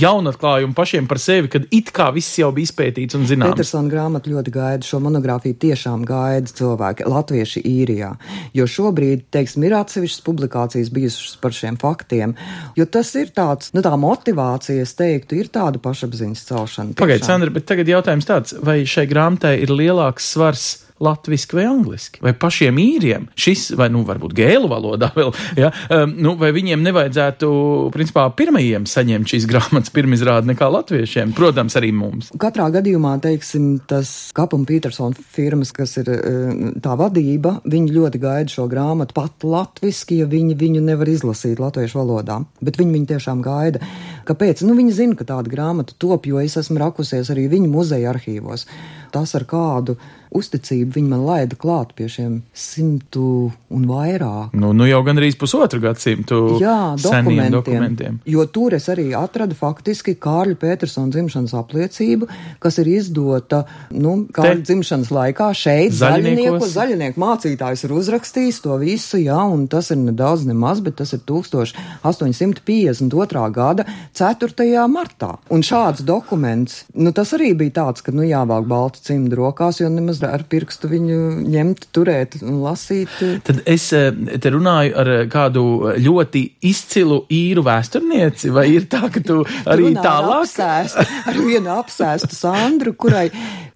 jaunatklājumu 0.01 0.75
pašiem 0.77 1.09
par 1.09 1.21
sevi, 1.21 1.51
kad 1.51 1.67
it 1.75 1.91
kā 1.95 2.09
viss 2.15 2.37
jau 2.39 2.51
bija 2.55 2.69
izpētīts 2.69 3.17
un 3.17 3.27
zināms. 3.29 3.55
Petersona 3.57 3.91
grāmata 3.91 4.31
ļoti 4.31 4.53
gaida 4.53 4.87
šo 4.87 5.01
monogrāfiju, 5.03 5.57
tiešām 5.63 6.05
gaida 6.07 6.51
cilvēki, 6.59 7.07
latvieši 7.09 7.63
īrijā. 7.67 8.13
Jo 8.57 8.67
šobrīd, 8.69 9.27
teiksim, 9.33 9.65
ir 9.67 9.77
atsevišķas 9.79 10.25
publikācijas 10.25 10.91
bijušas 10.93 11.37
par 11.41 11.55
šiem 11.55 11.79
faktiem, 11.81 12.35
jo 12.77 12.87
tas 12.89 13.11
ir 13.19 13.33
tāds, 13.35 13.73
nu 13.75 13.83
tā 13.85 13.93
motivācija, 13.99 14.85
es 14.85 14.95
teiktu, 14.99 15.39
ir 15.39 15.51
tāda 15.53 15.81
pašapziņas 15.89 16.45
celšana. 16.49 16.97
Pagaidiet. 16.99 17.27
Sandra, 17.27 17.53
bet 17.53 17.67
tagad 17.69 17.89
jautājums 17.91 18.29
tāds, 18.29 18.55
vai 18.63 18.81
šai 18.87 19.07
grāmatai 19.09 19.57
ir 19.65 19.73
lielāks 19.73 20.31
svars? 20.35 20.69
Latvijasiski 21.03 21.57
vai 21.59 21.65
angliski, 21.69 22.21
vai 22.23 22.33
pašiem 22.37 22.79
īriem 22.81 23.27
šis, 23.39 23.69
vai, 23.79 23.89
nu, 23.93 24.03
varbūt 24.07 24.33
gēlu 24.37 24.69
valodā 24.71 25.11
vēl, 25.15 25.31
ja, 25.59 25.71
um, 25.95 26.15
nu, 26.19 26.35
vai 26.39 26.51
viņiem 26.55 26.83
nevajadzētu, 26.85 27.49
principā, 27.95 28.25
pirmajiem 28.35 28.87
saņemt 28.89 29.31
šīs 29.31 29.47
grāmatas 29.49 29.93
pirmizrādi 29.95 30.51
nekā 30.51 30.69
latviešiem, 30.73 31.33
protams, 31.37 31.77
arī 31.79 31.91
mums. 31.95 32.31
Katrā 32.39 32.69
gadījumā, 32.73 33.15
teiksim, 33.23 33.71
tas 33.89 34.11
Kapuma 34.35 34.67
Petersona 34.69 35.17
firmas, 35.35 35.71
kas 35.75 35.95
ir 36.01 36.11
eh, 36.13 36.63
tā 36.83 36.95
vadība, 36.99 37.57
viņi 37.69 37.95
ļoti 37.95 38.21
gaida 38.21 38.53
šo 38.53 38.67
grāmatu 38.71 39.15
pat 39.17 39.47
latviski, 39.47 40.21
ja 40.23 40.29
viņi 40.29 40.57
viņu 40.59 40.83
nevar 40.85 41.09
izlasīt 41.11 41.61
latviešu 41.61 42.01
valodā. 42.01 42.41
Bet 42.63 42.79
viņi 42.79 42.95
viņu 42.97 43.11
tiešām 43.13 43.43
gaida. 43.45 43.81
Kāpēc? 44.27 44.63
Nu, 44.67 44.75
viņi 44.77 44.95
zina, 44.95 45.17
ka 45.17 45.27
tāda 45.27 45.51
grāmata 45.51 45.95
top, 45.97 46.27
jo 46.29 46.41
es 46.43 46.57
esmu 46.59 46.79
rakusies 46.81 47.31
arī 47.33 47.47
viņu 47.51 47.69
muzeja 47.71 48.11
arhīvos. 48.13 48.67
Tas 49.13 49.33
ar 49.37 49.47
kādu 49.49 49.97
uzticību 50.35 50.91
viņi 50.95 51.09
man 51.09 51.23
laida 51.25 51.55
klāt 51.59 51.93
pie 51.97 52.07
šiem 52.11 52.41
simtu 52.53 53.51
un 53.73 53.85
vairāk. 53.89 54.53
Nu, 54.57 54.71
nu 54.77 54.85
jau 54.89 55.01
gandrīz 55.05 55.35
pusotru 55.39 55.79
gadsimtu 55.83 56.59
Jā, 56.61 56.95
dokumentiem. 57.01 57.51
dokumentiem. 57.53 58.19
Jo 58.29 58.45
tur 58.45 58.73
es 58.77 58.87
arī 58.91 59.07
atradu 59.17 59.55
faktiski 59.57 60.15
Kārļa 60.21 60.55
Petersona 60.61 61.09
dzimšanas 61.13 61.53
apliecību, 61.57 62.27
kas 62.61 62.77
ir 62.81 62.87
izdota, 62.93 63.63
nu, 63.91 64.27
Kārļa 64.33 64.63
dzimšanas 64.67 65.09
laikā 65.13 65.49
šeit, 65.57 65.91
Zaļniekos. 65.97 66.69
zaļnieku, 66.69 66.73
zaļnieku 66.75 67.17
mācītājs 67.23 67.83
ir 67.87 67.91
uzrakstījis 67.97 68.61
to 68.65 68.73
visu, 68.81 69.17
jā, 69.21 69.39
un 69.49 69.59
tas 69.71 69.85
ir 69.93 69.97
nedaudz 70.03 70.41
nemaz, 70.49 70.77
bet 70.85 70.95
tas 71.01 71.09
ir 71.17 71.21
1852. 71.29 73.45
gada 73.55 73.83
4. 74.13 74.87
martā. 74.89 75.31
Un 75.49 75.61
šāds 75.65 76.01
dokuments, 76.05 76.83
nu, 76.93 77.11
tas 77.15 77.33
arī 77.37 77.53
bija 77.57 77.71
tāds, 77.83 78.01
ka, 78.05 78.11
nu, 78.15 78.23
jāvāk 78.27 78.63
balta 78.69 78.99
cimda 79.03 79.35
rokās, 79.39 79.79
jo 79.81 79.89
nemaz 79.89 80.18
ar 80.27 80.43
pirkstu 80.49 80.89
viņu 80.91 81.19
ņemt, 81.49 81.87
turēt 81.95 82.39
un 82.41 82.59
lasīt. 82.63 83.11
Tad 83.45 83.61
es 83.69 83.89
eh, 83.95 84.09
te 84.41 84.51
runāju 84.53 84.95
ar 84.99 85.11
eh, 85.13 85.23
kādu 85.31 85.63
ļoti 85.99 86.43
izcilu 86.69 87.21
īru 87.33 87.63
vēsturnieci, 87.67 88.51
vai 88.55 88.67
ir 88.73 88.89
tā, 88.91 89.05
ka 89.13 89.23
tu 89.23 89.41
arī 89.69 89.93
tālāk? 89.97 90.43
apsēstu, 90.43 91.05
ar 91.29 91.39
vienu 91.39 91.73
apsēstu 91.77 92.35
Sandru, 92.35 92.95
kurai 92.99 93.27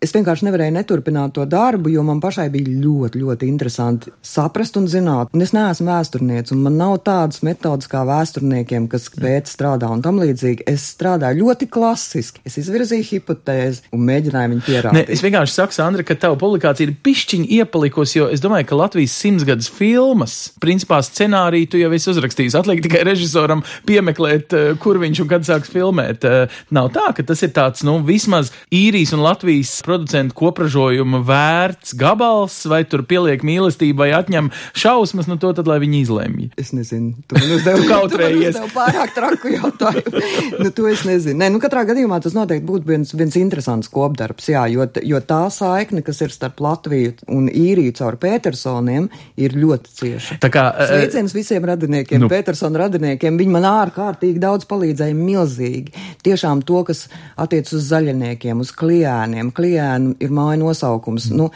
es 0.03 0.13
vienkārši 0.15 0.47
nevarēju 0.49 0.75
neturpināt 0.75 1.33
to 1.37 1.45
darbu, 1.49 1.89
jo 1.93 2.03
man 2.05 2.19
pašai 2.23 2.49
bija 2.53 2.73
ļoti, 2.83 3.21
ļoti 3.23 3.47
interesanti 3.49 4.11
saprast 4.25 4.77
un 4.79 4.87
zināt. 4.91 5.31
Un 5.33 5.41
es 5.45 5.53
neesmu 5.55 5.87
vēsturnieks, 5.89 6.53
un 6.55 6.61
man 6.65 6.77
nav 6.79 6.97
tādas 7.07 7.41
metodas 7.45 7.87
kā 7.91 8.03
vēsturniekiem, 8.07 8.87
kas 8.91 9.09
pēc 9.15 9.49
strādā 9.53 9.89
un 9.93 10.01
tam 10.05 10.19
līdzīgi. 10.21 10.65
Es 10.69 10.85
strādāju 10.95 11.43
ļoti 11.45 11.69
klasiski. 11.73 12.43
Es 12.47 12.57
izvirzīju 12.61 13.07
hipotēzi 13.13 13.87
un 13.95 14.03
mēģināju 14.09 14.53
viņu 14.53 14.61
Ne, 14.63 14.67
pierādīt. 14.67 15.09
es 15.15 15.23
vienkārši 15.23 15.53
saku, 15.57 15.73
Sandra, 15.75 16.03
ka 16.07 16.15
tava 16.19 16.37
publikācija 16.39 16.87
ir 16.89 16.95
pišķiņa 17.03 17.47
iepalikusi, 17.59 18.17
jo 18.19 18.27
es 18.33 18.41
domāju, 18.43 18.67
ka 18.69 18.75
Latvijas 18.79 19.15
simtsgadus 19.23 19.69
filmas, 19.71 20.35
principā 20.61 20.99
scenāriju 21.03 21.69
tu 21.73 21.81
jau 21.81 21.91
esi 21.95 22.09
uzrakstījis. 22.13 22.55
Atliek 22.59 22.83
tikai 22.85 23.03
režisoram 23.07 23.63
piemeklēt, 23.87 24.53
eh, 24.53 24.73
kur 24.79 24.99
viņš 25.01 25.21
un 25.23 25.27
kad 25.31 25.41
sāks 25.47 25.71
filmēt. 25.73 26.23
Eh, 26.25 26.47
Nav 26.73 26.89
tā, 26.91 27.13
ka 27.15 27.23
tas 27.23 27.41
ir 27.43 27.49
tāds, 27.49 27.83
nu, 27.83 27.99
vismaz 28.03 28.51
īrijas 28.71 29.13
un 29.13 29.19
Latvijas 29.21 29.81
producentu 29.93 30.34
kopražojuma 30.38 31.21
vērts 31.27 31.93
gabals, 31.99 32.56
vai 32.69 32.82
tur 32.89 33.03
pieliek 33.06 33.43
mīlestību 33.45 34.01
vai 34.01 34.10
atņem 34.17 34.49
šausmas, 34.77 35.27
nu 35.29 35.38
to 35.41 35.51
tad, 35.53 35.69
lai 35.69 35.77
viņi 35.84 35.99
izlemj. 36.01 36.47
Es 36.60 36.71
nezinu, 36.73 37.13
tu 37.29 37.38
man 37.38 37.53
uzdevi 37.58 37.86
kautrējies. 37.91 38.56
uzdevi 38.56 38.73
pārāk 38.73 39.13
traku 39.13 39.53
jautājumu. 39.53 40.23
nu, 40.63 40.71
to 40.73 40.88
es 40.89 41.03
nezinu. 41.06 41.38
Nē, 41.43 41.51
nu, 41.53 41.62
katrā 41.62 41.84
gadījumā 41.89 42.17
tas 42.23 42.34
noteikti 42.38 42.65
būtu 42.69 42.89
viens, 42.89 43.13
viens 43.17 43.38
interesants 43.38 43.91
kopdarbs, 43.93 44.49
jā, 44.49 44.65
jo, 44.73 44.88
jo 45.06 45.21
tā 45.29 45.43
saikne, 45.53 46.01
kas 46.06 46.23
ir 46.25 46.34
starp 46.34 46.63
Latviju 46.63 47.13
un 47.34 47.49
īriju 47.51 47.93
caur 47.99 48.17
Petersoniem, 48.21 49.10
ir 49.38 49.58
ļoti 49.60 49.93
cieša. 49.99 50.39
Tā 50.41 50.49
kā, 50.53 50.65
eh, 50.73 50.89
Sveiciens 50.89 51.36
visiem 51.36 51.69
radiniekiem, 51.69 52.23
nu. 52.23 52.32
Petersona 52.32 52.86
radiniekiem. 52.88 53.38
Viņi 53.38 53.53
man 53.53 53.69
ārkārtīgi 53.69 54.41
daudz 54.41 54.65
palīdzēja, 54.69 55.17
milzīgi. 55.17 55.93
Tiešām 56.25 56.63
to, 56.65 56.82
kas 56.88 57.06
attiec 57.38 57.69
uz 57.75 57.89
zaļiniekiem, 57.91 58.63
uz 58.63 58.73
kliēniem. 58.73 59.51
Kliēni 59.53 59.82
kliēnu 59.83 60.15
ir 60.23 60.31
māja 60.33 60.59
nosaukums. 60.61 61.29
Nu, 61.33 61.49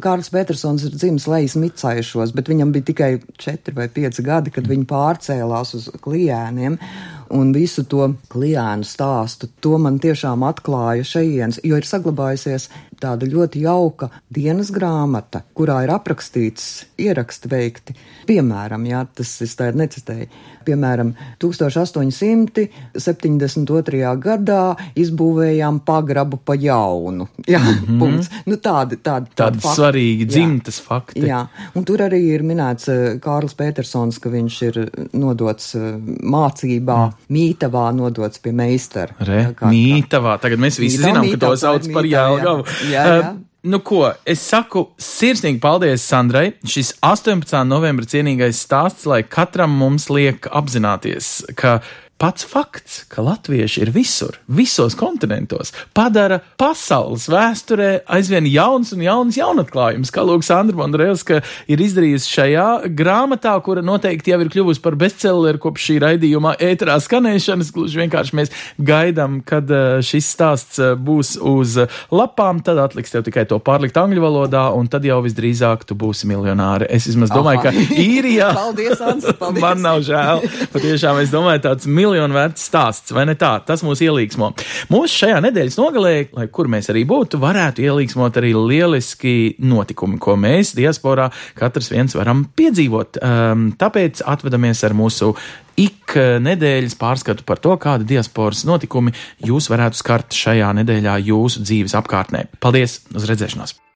Kārlis 0.00 0.30
Petersons 0.32 0.84
ir 0.84 0.94
dzimis 0.94 1.26
lejas 1.28 1.56
micaišos, 1.60 2.32
bet 2.34 2.48
viņam 2.48 2.72
bija 2.72 2.88
tikai 2.90 3.10
četri 3.38 3.74
vai 3.76 3.88
pieci 3.88 4.24
gadi, 4.24 4.50
kad 4.54 4.66
viņi 4.68 4.86
pārcēlās 4.88 5.74
uz 5.76 5.90
kliēniem. 6.04 6.78
Un 7.34 7.50
visu 7.54 7.82
to 7.90 8.06
kliēnu 8.30 8.86
stāstu, 8.86 9.48
to 9.60 9.78
man 9.82 9.98
tiešām 10.02 10.44
atklāja 10.46 11.06
šejienes, 11.08 11.58
jo 11.66 11.80
ir 11.80 11.88
saglabājusies 11.88 12.68
tāda 13.00 13.26
ļoti 13.28 13.60
jauka 13.64 14.08
dienas 14.34 14.70
grāmata, 14.74 15.42
kurā 15.56 15.84
ir 15.84 15.90
aprakstīts 15.94 16.84
ieraksti 17.00 17.48
veikti. 17.50 17.94
Piemēram, 18.28 18.86
jā, 18.88 19.06
tas 19.18 19.42
es 19.44 19.52
tā 19.58 19.64
necitēju. 19.74 20.26
Piemēram, 20.64 21.10
1872. 21.42 24.18
gadā 24.24 24.76
izbūvējām 24.96 25.80
pagrabu 25.84 26.36
pa 26.40 26.54
jaunu. 26.56 27.28
Jā, 27.54 27.60
mm 27.60 27.74
-hmm. 27.74 27.98
punkts. 28.00 28.30
Nu, 28.46 28.56
tādi, 28.56 28.96
tādi, 28.96 29.26
tādi, 29.28 29.36
tādi 29.36 29.58
fakti. 29.60 29.80
svarīgi 29.80 30.24
dzimtas 30.28 30.80
jā. 30.80 30.84
fakti. 30.86 31.20
Jā, 31.28 31.46
un 31.74 31.84
tur 31.84 31.98
arī 32.00 32.20
ir 32.32 32.42
minēts 32.42 32.88
uh, 32.88 33.18
Kārlis 33.20 33.54
Petersons, 33.54 34.18
ka 34.18 34.28
viņš 34.30 34.62
ir 34.62 34.90
nodots 35.12 35.74
uh, 35.74 35.80
mācībā, 36.22 37.06
mm. 37.06 37.12
Mītavā 37.32 37.88
nodots 37.96 38.42
pie 38.42 38.52
meistara. 38.56 39.16
Re, 39.24 39.40
jā, 39.40 39.56
kā, 39.58 39.72
mītavā, 39.72 40.36
tagad 40.42 40.62
mēs 40.62 40.80
visi 40.82 41.00
mītavā, 41.00 41.10
zinām, 41.10 41.26
mītavā, 41.28 41.40
ka 41.40 41.56
to 41.56 41.64
sauc 41.64 41.90
par 41.96 42.08
Jelgavu. 42.08 42.68
Jā, 42.90 43.08
jā. 43.08 43.18
Uh, 43.32 43.42
Nu, 43.64 43.78
ko 43.80 44.10
es 44.28 44.42
saku, 44.44 44.90
sirsnīgi 45.00 45.56
paldies 45.62 46.02
Sandrai. 46.04 46.50
Šis 46.68 46.90
18. 47.00 47.62
novembra 47.64 48.04
cienīgais 48.04 48.58
stāsts, 48.60 49.06
lai 49.08 49.22
katram 49.24 49.72
mums 49.80 50.10
liek 50.12 50.44
apzināties, 50.52 51.38
ka 51.56 51.78
pats 52.24 52.46
fakts, 52.48 53.02
ka 53.12 53.20
latvieši 53.20 53.82
ir 53.84 53.90
visur, 53.92 54.38
visos 54.48 54.94
kontinentos, 54.96 55.74
padara 55.92 56.38
pasaules 56.56 57.26
vēsturē 57.28 57.88
aizvien 58.16 58.46
jauns 58.48 58.94
un 58.96 59.02
jauns 59.04 59.36
jaunatklājums, 59.36 60.08
kā 60.14 60.24
Lūks 60.24 60.48
Andra 60.56 60.78
Mondrēlska 60.78 61.42
ir 61.68 61.82
izdarījusi 61.84 62.30
šajā 62.32 62.68
grāmatā, 62.96 63.52
kura 63.66 63.82
noteikti 63.84 64.32
jau 64.32 64.38
ir 64.40 64.48
kļuvusi 64.54 64.80
par 64.86 64.96
bestselleru 65.02 65.60
kopš 65.60 65.90
šī 65.90 65.96
raidījuma 66.06 66.54
ēterā 66.64 66.96
skanēšanas. 67.04 67.74
Gluži 67.76 68.00
vienkārši 68.00 68.38
mēs 68.40 68.54
gaidām, 68.80 69.42
kad 69.44 69.68
eh, 69.68 70.00
šis 70.00 70.32
stāsts 70.32 70.80
eh, 70.80 70.94
būs 70.96 71.34
uz 71.44 71.76
lapām, 72.08 72.64
tad 72.64 72.80
atliks 72.86 73.12
tev 73.12 73.26
tikai 73.28 73.44
to 73.52 73.60
pārlikt 73.60 74.00
angļu 74.00 74.24
valodā, 74.24 74.64
un 74.72 74.88
tad 74.88 75.04
jau 75.04 75.20
visdrīzāk 75.26 75.84
tu 75.84 75.98
būsi 76.00 76.30
miljonāri. 76.32 76.88
Es 76.88 77.10
vismaz 77.10 77.34
domāju, 77.36 77.60
Aha. 77.60 77.68
ka 77.68 78.00
īrijā. 78.00 78.48
paldies, 78.62 79.04
Ans, 79.04 79.28
paldies. 79.36 79.60
Man 79.68 79.84
nav 79.84 80.00
žēl. 80.08 80.44
Patiešām 80.72 81.20
es 81.20 81.36
domāju, 81.36 81.66
tāds 81.68 81.84
miljonārs 81.84 82.13
miljonu 82.14 82.36
vērts 82.36 82.68
stāsts, 82.70 83.12
vai 83.14 83.26
ne 83.28 83.34
tā? 83.38 83.56
Tas 83.66 83.82
mūs 83.86 84.02
ielīgsmo. 84.04 84.52
Mūsu 84.92 85.24
šajā 85.24 85.40
nedēļas 85.44 85.78
nogalē, 85.80 86.14
lai 86.36 86.46
kur 86.54 86.70
mēs 86.72 86.90
arī 86.92 87.04
būtu, 87.10 87.40
varētu 87.42 87.84
ielīgsmot 87.84 88.38
arī 88.40 88.54
lieliski 88.56 89.34
notikumi, 89.64 90.20
ko 90.22 90.38
mēs 90.40 90.74
diasporā 90.78 91.30
katrs 91.58 91.90
viens 91.92 92.16
varam 92.16 92.46
piedzīvot. 92.56 93.20
Um, 93.20 93.68
tāpēc 93.80 94.24
atvedamies 94.34 94.84
ar 94.86 94.96
mūsu 94.96 95.34
ik 95.80 96.14
nedēļas 96.14 96.94
pārskatu 97.00 97.46
par 97.46 97.62
to, 97.62 97.74
kāda 97.82 98.06
diasporas 98.06 98.62
notikumi 98.68 99.14
jūs 99.44 99.70
varētu 99.72 99.98
skart 99.98 100.36
šajā 100.38 100.70
nedēļā 100.80 101.18
jūsu 101.30 101.64
dzīves 101.66 101.98
apkārtnē. 101.98 102.46
Paldies! 102.62 103.02
Uz 103.14 103.26
redzēšanos! 103.30 103.84